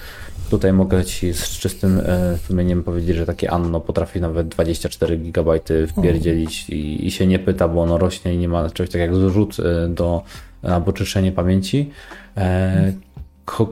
[0.49, 5.59] Tutaj mogę Ci z czystym e, sumieniem powiedzieć, że takie Anno potrafi nawet 24 GB
[5.87, 9.31] wpierdzielić i, i się nie pyta, bo ono rośnie i nie ma czegoś takiego jak
[9.31, 9.57] zrzut
[9.89, 10.23] do
[10.63, 11.89] albo czyszczenie pamięci.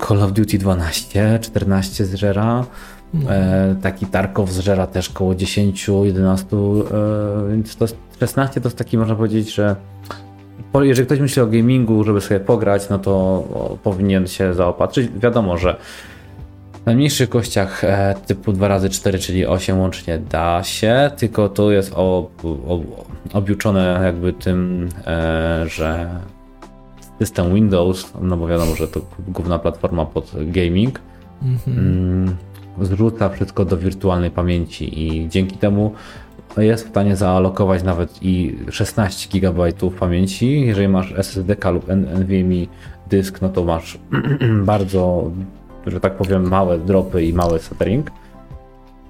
[0.07, 2.65] Call of Duty 12, 14 zżera.
[3.29, 7.85] E, taki Tarkov zżera też koło 10, 11, e, więc to
[8.19, 9.75] 16 to jest taki, można powiedzieć, że
[10.81, 13.43] jeżeli ktoś myśli o gamingu, żeby sobie pograć, no to
[13.83, 15.09] powinien się zaopatrzyć.
[15.19, 15.75] Wiadomo, że
[16.83, 22.29] w najmniejszych kościach e, typu 2x4, czyli 8 łącznie da się, tylko to jest o,
[22.43, 22.79] o,
[23.33, 26.09] objuczone jakby tym, e, że
[27.19, 30.99] system Windows, no bo wiadomo, że to główna platforma pod gaming,
[31.67, 32.35] mm
[32.81, 35.93] zrzuca wszystko do wirtualnej pamięci i dzięki temu
[36.57, 40.61] jest w stanie zaalokować nawet i 16 GB pamięci.
[40.61, 42.65] Jeżeli masz SSD lub NVMe
[43.09, 43.97] dysk, no to masz
[44.71, 45.31] bardzo,
[45.87, 48.11] że tak powiem, małe dropy i mały stuttering.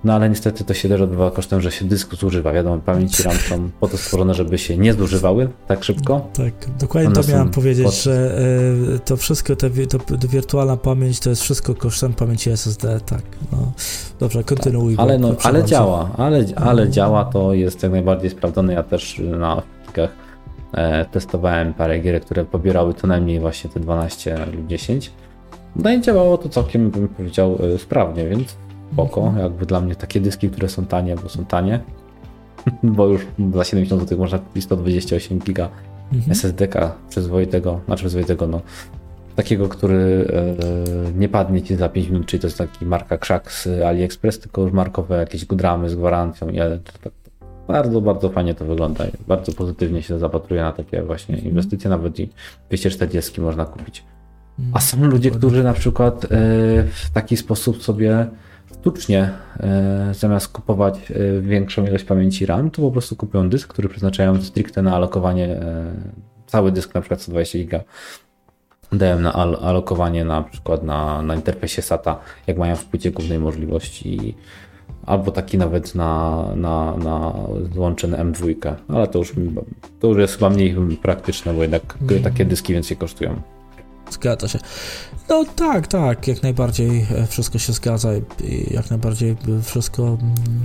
[0.06, 2.54] No ale niestety to się też odbywa kosztem, że się dysk zużywa.
[2.54, 6.28] Wiadomo, pamięci RAM są po to stworzone, żeby się nie zużywały tak szybko.
[6.34, 7.96] Tak, dokładnie One to miałem powiedzieć, pod...
[7.96, 8.40] że
[8.96, 13.22] y, to wszystko, te, to, to, wirtualna pamięć to jest wszystko kosztem pamięci SSD, tak.
[13.52, 13.72] No.
[14.20, 14.96] Dobrze, kontynuuj.
[14.96, 16.92] Tak, ale no, ale działa, ale, ale no.
[16.92, 18.74] działa, to jest jak najbardziej sprawdzone.
[18.74, 20.10] Ja też na aplikach
[20.74, 25.12] e, testowałem parę gier, które pobierały co najmniej właśnie te 12 lub 10.
[25.76, 28.56] No i działało to całkiem, bym powiedział, e, sprawnie, więc
[28.94, 29.34] spoko.
[29.40, 31.80] Jakby dla mnie takie dyski, które są tanie, bo są tanie,
[32.84, 35.70] bo już za 70 zł można kupić 128 giga
[36.14, 36.32] mhm.
[36.32, 38.62] SSD-ka przyzwoitego, znaczy przyzwoitego, no
[39.36, 43.52] takiego, który e, nie padnie ci za 5 minut, czyli to jest taki marka krzak
[43.52, 46.58] z AliExpress, tylko już markowe jakieś gramy z gwarancją i
[47.04, 47.14] tak,
[47.68, 49.06] bardzo, bardzo fajnie to wygląda.
[49.28, 51.52] Bardzo pozytywnie się zapatruje na takie właśnie mhm.
[51.52, 52.30] inwestycje, nawet i
[52.70, 54.04] 240 można kupić.
[54.74, 56.28] A są ludzie, którzy na przykład e,
[56.84, 58.28] w taki sposób sobie
[58.80, 63.90] sztucznie, e, zamiast kupować e, większą ilość pamięci RAM, to po prostu kupują dysk, który
[63.90, 65.94] przeznaczają stricte na alokowanie, e,
[66.48, 67.80] cały dysk na przykład 120 giga
[68.92, 73.40] dają na al alokowanie na przykład na, na interfejsie SATA, jak mają w płycie głównej
[73.40, 74.36] możliwości
[75.06, 77.34] albo taki nawet na, na, na
[77.74, 79.34] złączony M2, ale to już,
[80.00, 82.24] to już jest chyba mniej praktyczne, bo jednak mm.
[82.24, 83.42] takie dyski więcej kosztują.
[84.12, 84.60] Zgadza się.
[85.30, 88.10] No tak, tak, jak najbardziej e, wszystko się zgadza
[88.44, 90.18] i jak najbardziej wszystko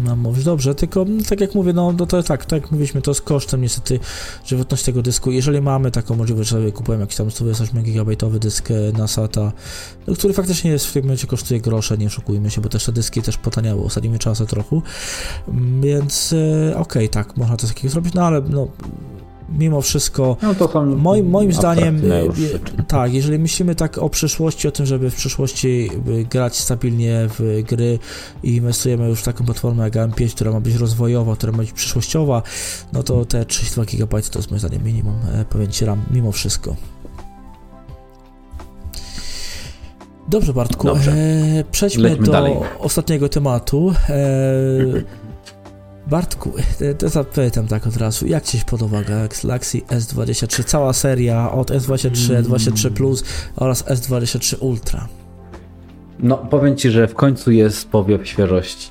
[0.05, 3.11] mam mówić dobrze, tylko tak jak mówię, no, no to tak, tak jak mówiliśmy, to
[3.11, 4.01] jest kosztem niestety
[4.47, 5.30] żywotności tego dysku.
[5.30, 9.53] Jeżeli mamy taką możliwość, że sobie kupujemy jakiś tam 128 GB dysk e, na SATA,
[10.07, 12.93] no, który faktycznie jest w tym momencie kosztuje grosze, nie oszukujmy się, bo też te
[12.93, 14.80] dyski też potaniały ostatnimi czasy trochę,
[15.80, 18.68] więc e, okej, okay, tak, można to takiego zrobić, no ale no
[19.59, 22.03] mimo wszystko, no moim, moim zdaniem,
[22.88, 25.90] tak, jeżeli myślimy tak o przyszłości, o tym, żeby w przyszłości
[26.30, 27.98] grać stabilnie w gry
[28.42, 31.72] i inwestujemy już w taką platformę jak AM5, która ma być rozwojowa, która ma być
[31.72, 32.42] przyszłościowa,
[32.92, 36.76] no to te 32 GB to jest moim zdaniem minimum e, pamięci RAM, mimo wszystko.
[40.28, 40.86] Dobrze, Bartku.
[40.86, 41.12] Dobrze.
[41.12, 42.55] E, przejdźmy Lećmy do dalej.
[42.78, 43.94] ostatniego tematu.
[44.09, 44.14] E,
[46.11, 46.53] Bartku,
[46.99, 52.31] to zapytam tak od razu, jak Ci się podoba Galaxy S23, cała seria od S23,
[52.31, 52.43] mm.
[52.43, 53.25] 23 Plus
[53.57, 55.09] oraz S23 Ultra?
[56.19, 58.91] No, powiem Ci, że w końcu jest powiew świeżości.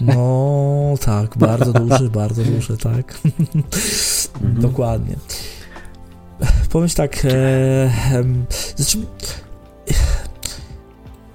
[0.00, 3.20] No, tak, bardzo duży, bardzo duży, tak.
[3.24, 4.60] Mhm.
[4.60, 5.16] Dokładnie.
[6.70, 8.24] Powiem Ci tak, e, e,
[8.76, 8.98] znaczy,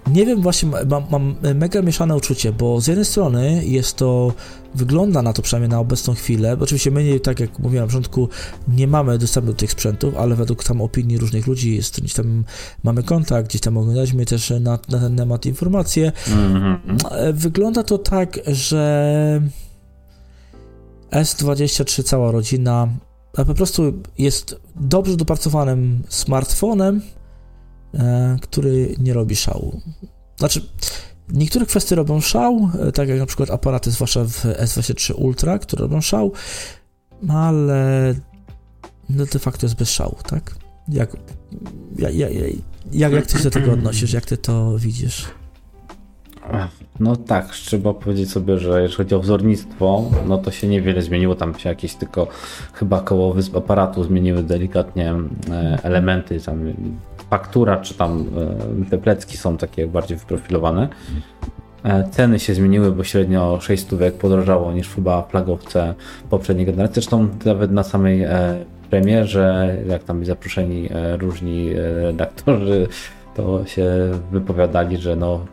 [0.07, 4.34] nie wiem, właśnie mam, mam, mega mieszane uczucie, bo z jednej strony jest to,
[4.76, 7.88] wygląda na to przynajmniej na obecną chwilę, bo oczywiście my, nie, tak jak mówiłem na
[7.88, 8.30] początku,
[8.67, 12.43] nie mamy dostępu do tych sprzętów, ale według tam opinii różnych ludzi, jest, gdzieś tam
[12.84, 16.11] mamy kontakt, gdzieś tam oglądaliśmy też na, na ten temat informacje.
[16.11, 17.34] Mm-hmm.
[17.34, 19.41] Wygląda to tak, że
[21.11, 22.88] S23 cała rodzina
[23.34, 27.01] po prostu jest dobrze dopracowanym smartfonem,
[27.93, 29.82] E, który nie robi szału.
[30.38, 30.61] Znaczy,
[31.34, 35.82] niektóre kwestie robią szał, e, tak jak na przykład aparaty, zwłaszcza w S23 Ultra, które
[35.82, 36.32] robią szał,
[37.30, 38.13] ale
[39.09, 40.55] no de facto jest bez szału, tak?
[40.88, 41.17] Jak,
[41.97, 42.13] jak,
[42.91, 45.25] jak, jak ty się do tego odnosisz, jak ty to widzisz?
[46.99, 51.36] No tak, trzeba powiedzieć sobie, że jeżeli chodzi o wzornictwo, no to się niewiele zmieniło,
[51.36, 52.27] tam się jakieś tylko
[52.73, 55.15] chyba koło wysp aparatu zmieniły delikatnie
[55.49, 56.73] e, elementy, tam
[57.30, 58.25] faktura, czy tam
[58.89, 60.88] te plecki są takie bardziej wyprofilowane.
[62.11, 65.93] Ceny się zmieniły, bo średnio 6 stówek podrożało niż chyba w flagowce
[66.30, 66.93] poprzedniej generacji.
[66.93, 68.25] Zresztą nawet na samej
[68.89, 71.73] premierze, jak tam zaproszeni różni
[72.03, 72.88] redaktorzy,
[73.36, 73.86] to się
[74.32, 75.45] wypowiadali, że no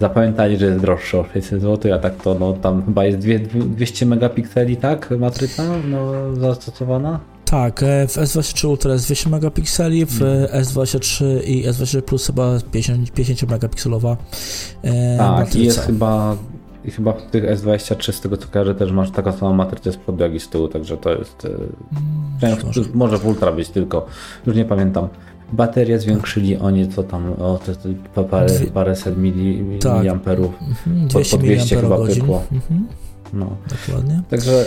[0.00, 3.18] zapamiętali, że jest droższe o 600 zł, a tak to no tam chyba jest
[3.54, 5.10] 200 megapikseli, tak?
[5.18, 7.20] Matryca no, zastosowana?
[7.52, 10.46] Tak, e, w S23 Ultra jest 200 megapikseli, w hmm.
[10.64, 14.16] S23 i S23 Plus chyba 50, 50 megapikselowa
[14.82, 15.58] e, Tak, matryca.
[15.58, 16.36] i jest chyba
[16.84, 19.96] i chyba w tych S23 z tego co kojarzę też masz taką samą matrycę z
[19.96, 21.46] przodu jak i z tyłu, także to jest
[22.40, 22.58] hmm,
[22.94, 24.06] może w Ultra być tylko,
[24.46, 25.08] już nie pamiętam.
[25.52, 27.74] Baterię zwiększyli o nieco tam, o te,
[28.14, 29.98] te parę, paręset mili, tak.
[29.98, 30.54] miliamperów.
[30.68, 32.42] Mhm, 200 po, 200 chyba pykło.
[32.52, 32.86] Mhm.
[33.32, 33.56] No.
[33.86, 34.22] Dokładnie.
[34.30, 34.64] Także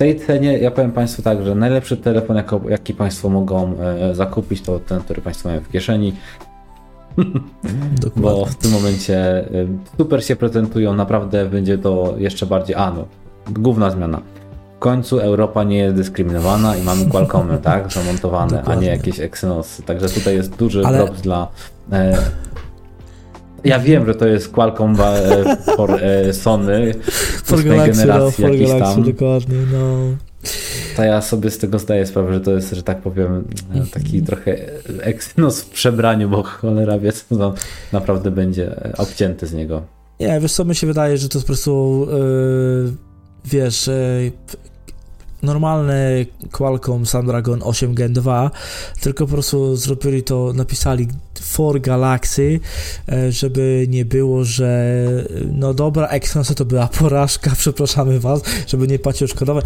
[0.00, 4.62] tej cenie ja powiem Państwu tak, że najlepszy telefon, jako, jaki Państwo mogą e, zakupić,
[4.62, 6.14] to ten, który Państwo mają w kieszeni.
[8.00, 8.22] Dokładnie.
[8.22, 9.46] Bo w tym momencie e,
[9.98, 12.76] super się prezentują, naprawdę będzie to jeszcze bardziej.
[12.76, 13.04] A no,
[13.50, 14.20] główna zmiana
[14.80, 18.72] końcu Europa nie jest dyskryminowana i mamy Qualcommy, tak, zamontowane, Dokładnie.
[18.72, 19.82] a nie jakieś Exynosy.
[19.82, 21.08] Także tutaj jest duży Ale...
[21.22, 21.48] dla...
[21.92, 22.18] E,
[23.64, 26.94] ja wiem, że to jest Qualcomm e, for e, Sony
[27.44, 29.04] for Galaxy, generacji no, for Galaxy, tam.
[29.04, 29.98] dokładnie, no.
[30.96, 33.44] To ja sobie z tego zdaję sprawę, że to jest, że tak powiem,
[33.74, 34.56] e, taki trochę
[35.00, 37.54] Exynos w przebraniu, bo cholera wie, co
[37.92, 39.82] naprawdę będzie obcięty z niego.
[40.20, 42.06] Nie, wiesz co, mi się wydaje, że to jest po prostu
[42.84, 42.92] yy,
[43.44, 44.32] wiesz, yy,
[45.42, 48.50] normalny Qualcomm Snapdragon 8 Gen 2,
[49.00, 51.08] tylko po prostu zrobili to, napisali
[51.40, 52.60] for Galaxy,
[53.08, 54.94] e, żeby nie było, że
[55.52, 59.62] no dobra, Exynosy to była porażka, przepraszamy was, żeby nie płacić odszkodowe,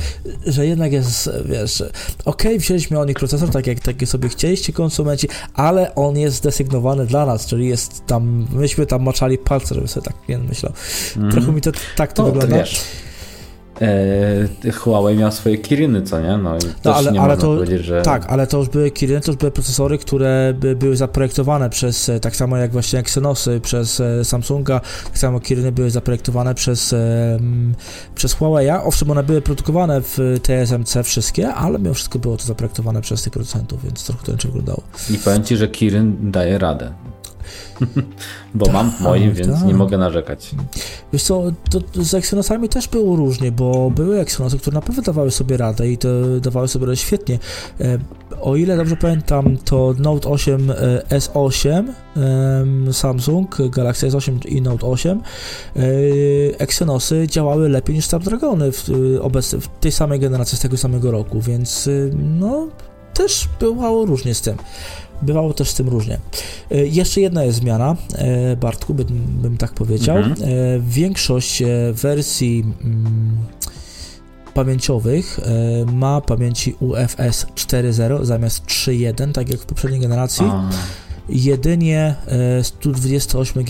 [0.47, 1.93] że jednak jest, wiesz, okej,
[2.25, 7.07] okay, wzięliśmy o nich procesor, tak jak takie sobie chcieliście konsumenci, ale on jest desygnowany
[7.07, 10.73] dla nas, czyli jest tam, myśmy tam maczali palce, żeby sobie tak nie myślał.
[11.17, 11.31] Mm.
[11.31, 12.65] Trochę mi to tak to no, wygląda.
[12.65, 12.71] To
[13.81, 16.37] e, Huawei miał swoje Kiriny, co nie?
[16.37, 18.03] No, i no ale, nie ale to, że...
[18.03, 22.09] Tak, ale to już były Kiriny, to już były procesory, które by, były zaprojektowane przez,
[22.09, 26.95] e, tak samo jak właśnie Exynosy przez e, Samsunga, tak samo Kiriny były zaprojektowane przez,
[28.15, 28.71] przez Huawei.
[28.71, 33.33] Owszem, one były produkowane w TSMC wszystkie, ale mimo wszystko było to zaprojektowane przez tych
[33.33, 34.83] producentów, więc trochę to inaczej wyglądało.
[35.11, 36.93] I powiem Ci, że Kirin daje radę.
[38.55, 39.67] Bo mam w moim, tak, więc tak.
[39.67, 40.51] nie mogę narzekać.
[41.13, 45.57] Wiesz co, to z Exynosami też było różnie, bo były Exynosy, które naprawdę dawały sobie
[45.57, 46.09] radę i to
[46.41, 47.39] dawały sobie radę świetnie.
[47.81, 47.99] E,
[48.41, 50.75] o ile dobrze pamiętam, to Note 8 e,
[51.19, 51.85] S8
[52.93, 55.21] Samsung, Galaxy S8 i Note 8
[55.77, 55.81] e,
[56.59, 58.89] Exynosy działały lepiej niż Snapdragony w,
[59.61, 62.69] w tej samej generacji z tego samego roku, więc no
[63.15, 64.57] też było różnie z tym.
[65.25, 66.19] Bywało też z tym różnie.
[66.71, 69.07] E, jeszcze jedna jest zmiana, e, Bartku, bym,
[69.43, 70.17] bym tak powiedział.
[70.17, 70.35] Mhm.
[70.43, 70.47] E,
[70.81, 71.63] większość
[71.93, 73.37] wersji mm,
[74.55, 75.41] pamięciowych
[75.93, 80.47] ma pamięci UFS 4.0 zamiast 3.1, tak jak w poprzedniej generacji.
[80.47, 80.71] A
[81.29, 82.15] jedynie
[82.63, 83.65] 128 e,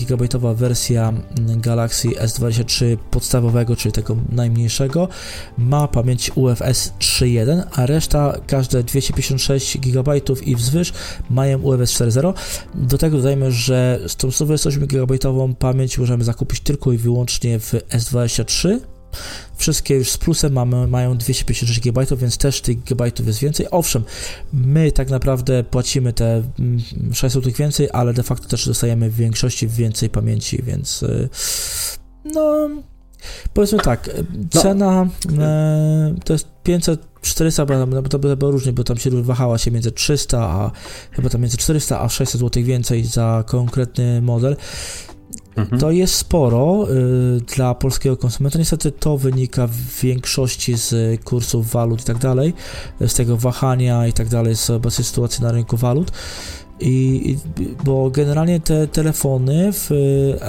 [0.55, 1.13] wersja
[1.57, 5.07] Galaxy S23 podstawowego, czyli tego najmniejszego,
[5.57, 10.11] ma pamięć UFS 3.1, a reszta, każde 256 GB
[10.45, 10.93] i wzwyż
[11.29, 12.33] mają UFS 4.0.
[12.75, 15.17] Do tego dodajmy, że z tą 128 GB
[15.59, 18.79] pamięć możemy zakupić tylko i wyłącznie w S23
[19.57, 23.67] Wszystkie już z plusem mamy, mają 256 GB, więc też tych gigabajtów jest więcej.
[23.71, 24.03] Owszem,
[24.53, 26.43] my tak naprawdę płacimy te
[27.13, 31.29] 600 mm, więcej, ale de facto też dostajemy w większości więcej pamięci, więc y,
[32.33, 32.69] no
[33.53, 34.09] powiedzmy tak,
[34.55, 34.61] no.
[34.61, 35.45] cena no.
[36.25, 40.39] to jest 500 400, bo to było różnie, bo tam się wahała się między 300,
[40.39, 40.71] a
[41.11, 44.55] chyba tam między 400 a 600 zł więcej za konkretny model.
[45.55, 45.79] Mhm.
[45.81, 46.87] To jest sporo
[47.37, 48.59] y, dla polskiego konsumenta.
[48.59, 52.53] Niestety to wynika w większości z kursów walut i tak dalej,
[53.07, 56.11] z tego wahania i tak dalej, z obecnej sytuacji na rynku walut.
[56.79, 57.37] I,
[57.83, 60.39] bo generalnie te telefony w y,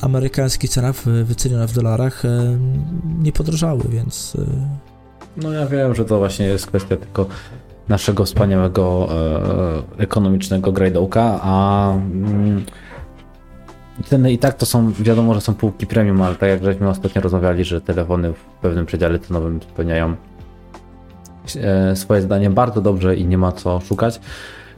[0.00, 2.28] amerykańskich cenach wycenione w dolarach y,
[3.22, 4.34] nie podrożały, więc.
[4.34, 4.46] Y...
[5.36, 7.26] No ja wiem, że to właśnie jest kwestia tylko
[7.90, 9.08] naszego wspaniałego
[9.98, 12.64] e, ekonomicznego grajdołka, a mm,
[14.04, 17.22] Ceny i tak to są, wiadomo, że są półki premium, ale tak jak żeśmy ostatnio
[17.22, 20.16] rozmawiali, że telefony w pewnym przedziale cenowym spełniają
[21.56, 24.20] e, swoje zdanie bardzo dobrze i nie ma co szukać.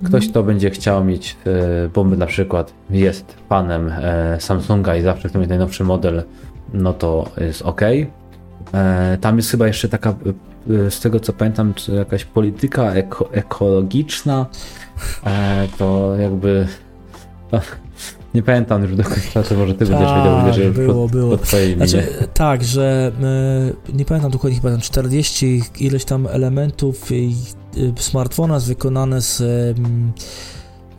[0.05, 5.29] Ktoś, kto będzie chciał mieć e, bomby na przykład, jest fanem e, Samsunga i zawsze
[5.29, 6.23] chce mieć najnowszy model,
[6.75, 7.81] no to jest ok.
[9.21, 10.15] Tam jest chyba jeszcze taka,
[10.67, 14.47] z tego co pamiętam, jakaś polityka eko, ekologiczna.
[15.79, 16.67] To jakby.
[18.35, 21.39] Nie pamiętam już do końca, to może ty będziesz tak, wiedział, że było, pod, było.
[21.39, 23.13] Pod znaczy, Tak, że
[23.91, 27.11] y, nie pamiętam dokładnie, chyba tam 40 ileś tam elementów
[27.97, 29.37] smartfona jest wykonane z,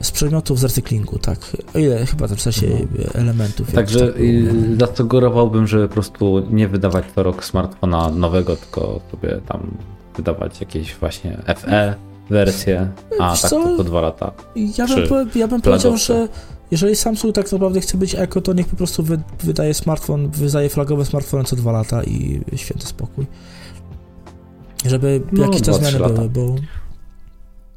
[0.01, 1.39] z przedmiotów z recyklingu, tak.
[1.75, 3.13] Ile chyba tam w sensie no.
[3.13, 3.71] elementów.
[3.71, 4.15] Także tak
[4.79, 9.71] zasugerowałbym, że po prostu nie wydawać co rok smartfona nowego, tylko sobie tam
[10.17, 11.95] wydawać jakieś właśnie FE
[12.29, 12.87] wersję,
[13.19, 14.31] a tak to po dwa lata.
[14.77, 16.27] Ja bym, ja bym powiedział, że
[16.73, 20.69] jeżeli Samsung tak naprawdę chce być eko, to niech po prostu wy, wydaje smartfon, wydaje
[20.69, 23.25] flagowe smartfony co dwa lata i święty spokój.
[24.85, 26.55] Żeby no, jakieś te zmiany były, bo...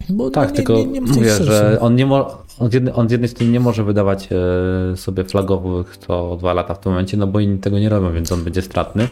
[0.09, 2.95] bo tak, no, tylko nie, nie, nie mówię, że on, nie mo- on, z jednej,
[2.97, 6.93] on z jednej strony nie może wydawać e, sobie flagowych co dwa lata w tym
[6.93, 9.09] momencie, no bo inni tego nie robią, więc on będzie stratny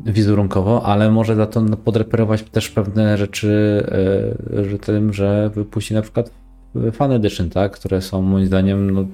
[0.00, 3.82] wizerunkowo, ale może za to podreperować też pewne rzeczy,
[4.56, 6.30] e, że tym, że wypuści na przykład
[6.92, 9.04] Fan Edition, tak, które są moim zdaniem no,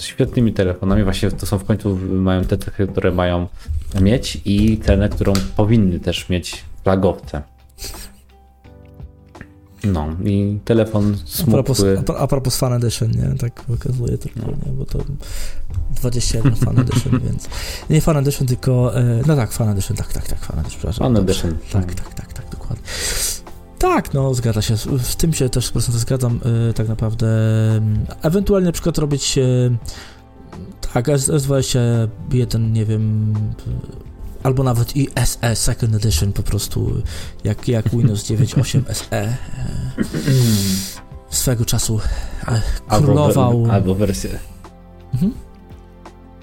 [0.00, 1.04] świetnymi telefonami.
[1.04, 3.46] Właśnie to są w końcu, mają te cechy, które mają
[4.00, 7.42] mieć i cenę, którą powinny też mieć flagowce.
[9.84, 11.60] No i telefon smukły.
[11.60, 11.84] A propos,
[12.18, 13.38] a propos Fan Edition, nie?
[13.38, 14.46] Tak pokazuje tylko, no.
[14.66, 14.72] nie?
[14.72, 14.98] Bo to
[15.90, 17.48] 21 Fan Edition, więc
[17.90, 21.14] nie Fan Edition, tylko e, no tak, Fan Edition, tak, tak, tak, Fan Edition, przepraszam.
[21.14, 21.54] Fan Edition.
[21.72, 22.82] Tak, tak, tak, tak, dokładnie.
[23.78, 24.76] Tak, no zgadza się.
[24.76, 26.40] Z tym się też 100% zgadzam.
[26.66, 27.26] Yy, tak naprawdę.
[28.22, 29.36] Ewentualnie na przykład robić.
[29.36, 29.76] Yy,
[30.94, 33.34] tak, S21, nie wiem.
[34.42, 37.02] Albo nawet i SE Second Edition po prostu,
[37.44, 39.36] jak, jak Windows 9.8 SE
[41.30, 42.00] swego czasu
[42.88, 43.50] królował.
[43.50, 44.38] Albo, albo wersję.
[45.14, 45.47] Mhm.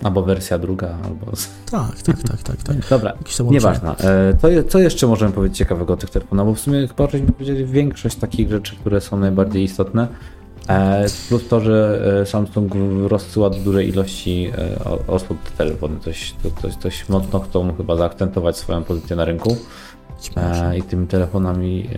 [0.04, 1.32] Albo wersja druga, albo...
[1.72, 2.64] Tak, tak, tak, tak.
[2.64, 2.78] tak.
[2.90, 3.14] Dobra,
[3.52, 3.96] nieważne.
[4.42, 6.46] Co, e, co jeszcze możemy powiedzieć ciekawego o tych telefonach?
[6.46, 10.08] Bo w sumie chyba żeśmy powiedzieli większość takich rzeczy, które są najbardziej istotne.
[10.70, 12.74] E, plus to, że e, Samsung
[13.08, 14.52] rozsyła do dużej ilości
[15.08, 16.00] osób te telefony.
[16.00, 19.58] Coś, coś, coś mocno chcą chyba zaakcentować swoją pozycję na rynku
[20.78, 21.90] i tymi telefonami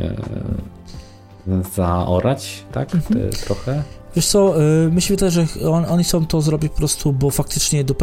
[1.75, 2.95] zaorać, tak?
[2.95, 3.29] Mhm.
[3.45, 3.83] trochę.
[4.17, 7.29] Wiesz co, y, mi się wydaje, że on, oni chcą to zrobić po prostu, bo
[7.29, 7.95] faktycznie do,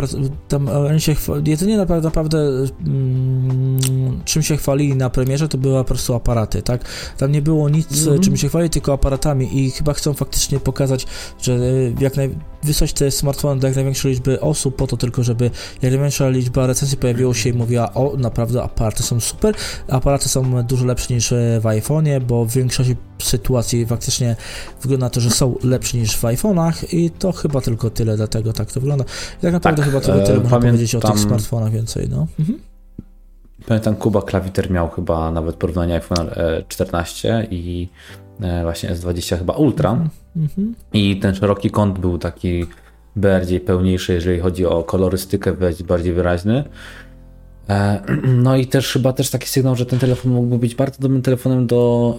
[0.48, 1.14] tam oni się
[1.46, 2.38] jedynie naprawdę, naprawdę
[2.86, 6.84] mm, czym się chwalili na premierze, to były po prostu aparaty, tak?
[7.16, 8.24] Tam nie było nic, mm -hmm.
[8.24, 11.06] czym się chwali, tylko aparatami i chyba chcą faktycznie pokazać,
[11.42, 11.58] że
[12.00, 12.34] jak naj,
[12.64, 15.50] wysłać te smartfony do jak największej liczby osób, po to tylko, żeby
[15.82, 19.54] jak największa liczba recenzji pojawiło się i mówiła, o, naprawdę aparaty są super,
[19.88, 21.28] aparaty są dużo lepsze niż
[21.60, 24.36] w iPhone'ie, bo w większości sytuacji faktycznie
[24.82, 28.52] wygląda na to, że są lepsze niż w iPhone'ach i to chyba tylko tyle, dlatego
[28.52, 29.04] tak to wygląda.
[29.38, 32.26] I tak naprawdę tak, chyba tylko tyle e, można powiedzieć o tych smartfonach więcej, no.
[32.38, 32.58] Mhm.
[33.66, 36.30] Pamiętam, Kuba Klawiter miał chyba nawet porównanie iPhone
[36.68, 38.23] 14 i e,
[38.62, 40.10] właśnie S20 chyba Ultra mhm.
[40.36, 40.74] mhm.
[40.92, 42.66] i ten szeroki kąt był taki
[43.16, 45.56] bardziej pełniejszy, jeżeli chodzi o kolorystykę,
[45.88, 46.64] bardziej wyraźny.
[47.68, 48.00] E,
[48.44, 51.66] no i też chyba też taki sygnał, że ten telefon mógłby być bardzo dobrym telefonem
[51.66, 52.14] do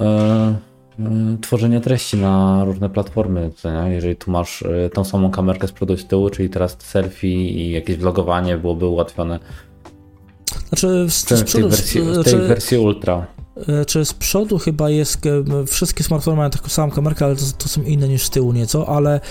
[0.99, 3.51] E, tworzenia treści na różne platformy.
[3.89, 7.27] Jeżeli tu masz e, tą samą kamerkę z przodu i z tyłu, czyli teraz selfie
[7.27, 9.39] i jakieś vlogowanie byłoby ułatwione.
[10.69, 13.27] Znaczy, przodu, w tej wersji, w tej znaczy, wersji ultra.
[13.67, 15.19] E, czy z przodu chyba jest,
[15.67, 18.89] wszystkie smartfony mają taką samą kamerkę, ale to, to, są inne niż z tyłu nieco,
[18.89, 19.21] ale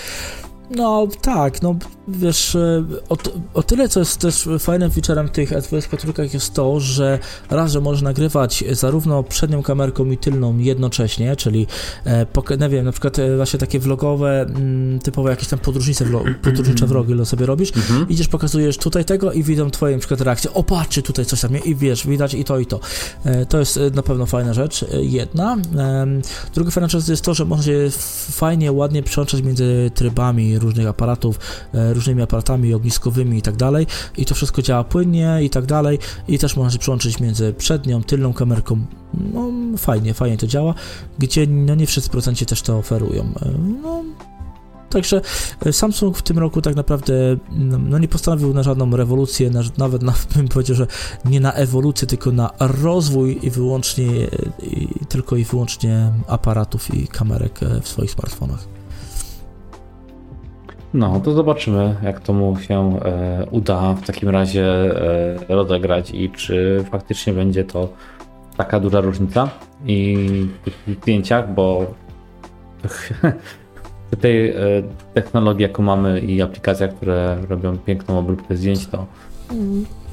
[0.69, 1.75] no tak, no
[2.07, 3.17] wiesz, e, o,
[3.53, 8.01] o, tyle co jest też fajnym featurem tych S24 jest to, że raz, że możesz
[8.01, 11.67] nagrywać zarówno przednią kamerką i tylną jednocześnie, czyli
[12.05, 12.25] e,
[12.59, 16.05] nie wiem, na przykład e, właśnie takie vlogowe, mm, typowe jakieś tam podróżnice,
[16.43, 18.09] podróżnicze vlogi sobie robisz, mhm.
[18.09, 21.63] idziesz, pokazujesz tutaj tego i widzą twoje na przykład reakcje, o patrzcie tutaj coś tam,
[21.63, 22.79] i wiesz, widać i to i to.
[23.23, 25.57] E, to jest na pewno fajna rzecz, jedna.
[26.53, 27.89] Druga fajna rzecz jest to, że można się
[28.31, 31.39] fajnie, ładnie przełączać między trybami różnych aparatów,
[31.73, 33.87] różnymi aparatami ogniskowymi i tak dalej
[34.17, 38.03] i to wszystko działa płynnie i tak dalej i też można się przyłączyć między przednią,
[38.03, 38.85] tylną kamerką
[39.33, 40.73] no fajnie, fajnie to działa,
[41.19, 43.33] gdzie no nie wszyscy procenci też to oferują.
[43.81, 44.03] No,
[44.89, 45.21] Także
[45.65, 47.13] e, Samsung w tym roku tak naprawdę
[47.51, 50.87] no, no, nie postanowił na żadną rewolucję, na, nawet na, bym powiedział, że
[51.25, 54.07] nie na ewolucję, tylko na rozwój i wyłącznie
[54.63, 58.74] i, tylko i wyłącznie aparatów i kamerek e, w swoich smartfonach.
[60.95, 66.29] No, to zobaczymy, jak to mu się e, uda w takim razie e, rozegrać i
[66.29, 67.89] czy faktycznie będzie to
[68.57, 69.49] taka duża różnica
[69.85, 70.17] i
[70.87, 71.85] w zdjęciach, bo
[74.21, 74.55] tej e,
[75.13, 79.05] technologii, jaką mamy i aplikacjach, które robią piękną obróbkę zdjęć, to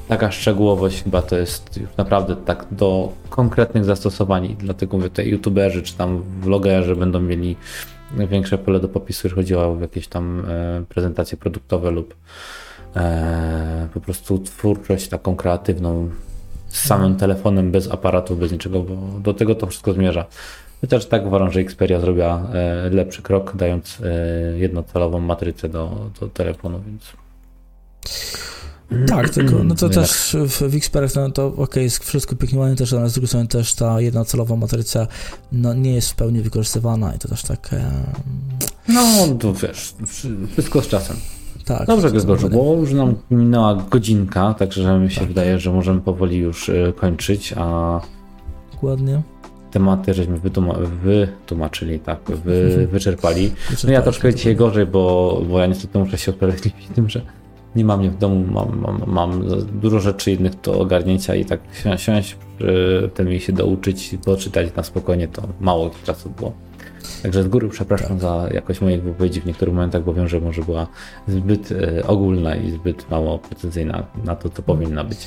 [0.08, 4.56] taka szczegółowość chyba to jest już naprawdę tak do konkretnych zastosowań.
[4.58, 7.56] Dlatego mówię, te youtuberzy czy tam vlogerzy będą mieli
[8.16, 12.14] większe pole do popisu, jeżeli chodzi o jakieś tam e, prezentacje produktowe lub
[12.96, 16.10] e, po prostu twórczość taką kreatywną
[16.68, 20.24] z samym telefonem, bez aparatu, bez niczego, bo do tego to wszystko zmierza.
[20.80, 23.98] Chociaż tak uważam, że Xperia zrobiła e, lepszy krok, dając
[24.56, 27.12] jednocelową matrycę do, do telefonu, więc.
[29.06, 32.76] Tak, tylko no to też w, w Xperach no to ok, jest wszystko pięknie ładnie
[32.76, 35.06] też, ale z drugiej strony też ta jednocelowa matryca
[35.52, 37.70] no, nie jest w pełni wykorzystywana i to też tak...
[37.72, 37.90] E...
[38.88, 39.02] No,
[39.38, 39.94] to wiesz,
[40.52, 41.16] wszystko z czasem.
[41.64, 45.28] Tak, Dobrze, Grzegorzu, bo już nam minęła godzinka, także mi się tak.
[45.28, 48.00] wydaje, że możemy powoli już kończyć, a...
[48.72, 49.22] Dokładnie
[49.72, 50.38] tematy żeśmy
[51.04, 53.52] wytłumaczyli, tak, wy, wyczerpali.
[53.84, 57.22] No ja troszkę dzisiaj gorzej, bo, bo ja niestety muszę się usprawiedliwić tym, że
[57.76, 59.44] nie mam mnie w domu, mam, mam, mam
[59.80, 61.60] dużo rzeczy innych do ogarnięcia i tak
[61.96, 66.52] siąść przy tym i się douczyć, poczytać na spokojnie, to mało czasu było.
[67.22, 70.62] Także z góry przepraszam za jakość mojej wypowiedzi w niektórych momentach, bo wiem, że może
[70.62, 70.86] była
[71.28, 75.18] zbyt e, ogólna i zbyt mało precyzyjna na to, co powinna być.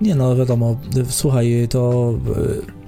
[0.00, 0.76] Nie no, wiadomo,
[1.08, 2.85] słuchaj, to e,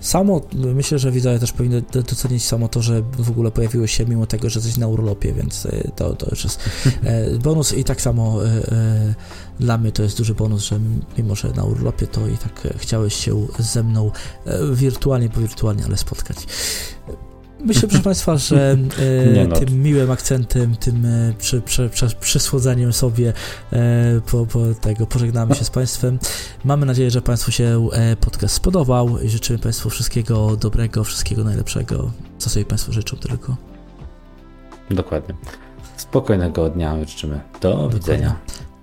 [0.00, 4.26] Samo, myślę, że widzowie też powinni docenić samo to, że w ogóle pojawiło się mimo
[4.26, 6.60] tego, że coś na urlopie, więc e, to, to już jest
[7.02, 9.14] e, bonus i tak samo e,
[9.60, 10.80] dla mnie to jest duży bonus, że
[11.18, 14.10] mimo, że na urlopie, to i tak chciałeś się ze mną
[14.72, 16.36] wirtualnie, bo wirtualnie, ale spotkać.
[17.66, 18.70] Myślę, proszę Państwa, że
[19.36, 19.56] e, no.
[19.56, 23.32] tym miłym akcentem, tym e, przy, przy, przy, przysłodzeniem sobie
[23.72, 26.18] e, po, po, tego pożegnamy się z Państwem.
[26.64, 32.10] Mamy nadzieję, że Państwu się e, podcast spodobał i życzymy Państwu wszystkiego dobrego, wszystkiego najlepszego,
[32.38, 33.56] co sobie Państwo życzą tylko.
[34.90, 35.34] Dokładnie.
[35.96, 37.40] Spokojnego dnia życzymy.
[37.60, 37.98] Do Dokładnie.
[37.98, 38.36] widzenia.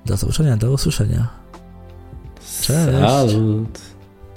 [0.06, 1.28] Do zobaczenia, do usłyszenia.
[2.62, 3.00] Cześć.
[3.00, 3.93] Salut.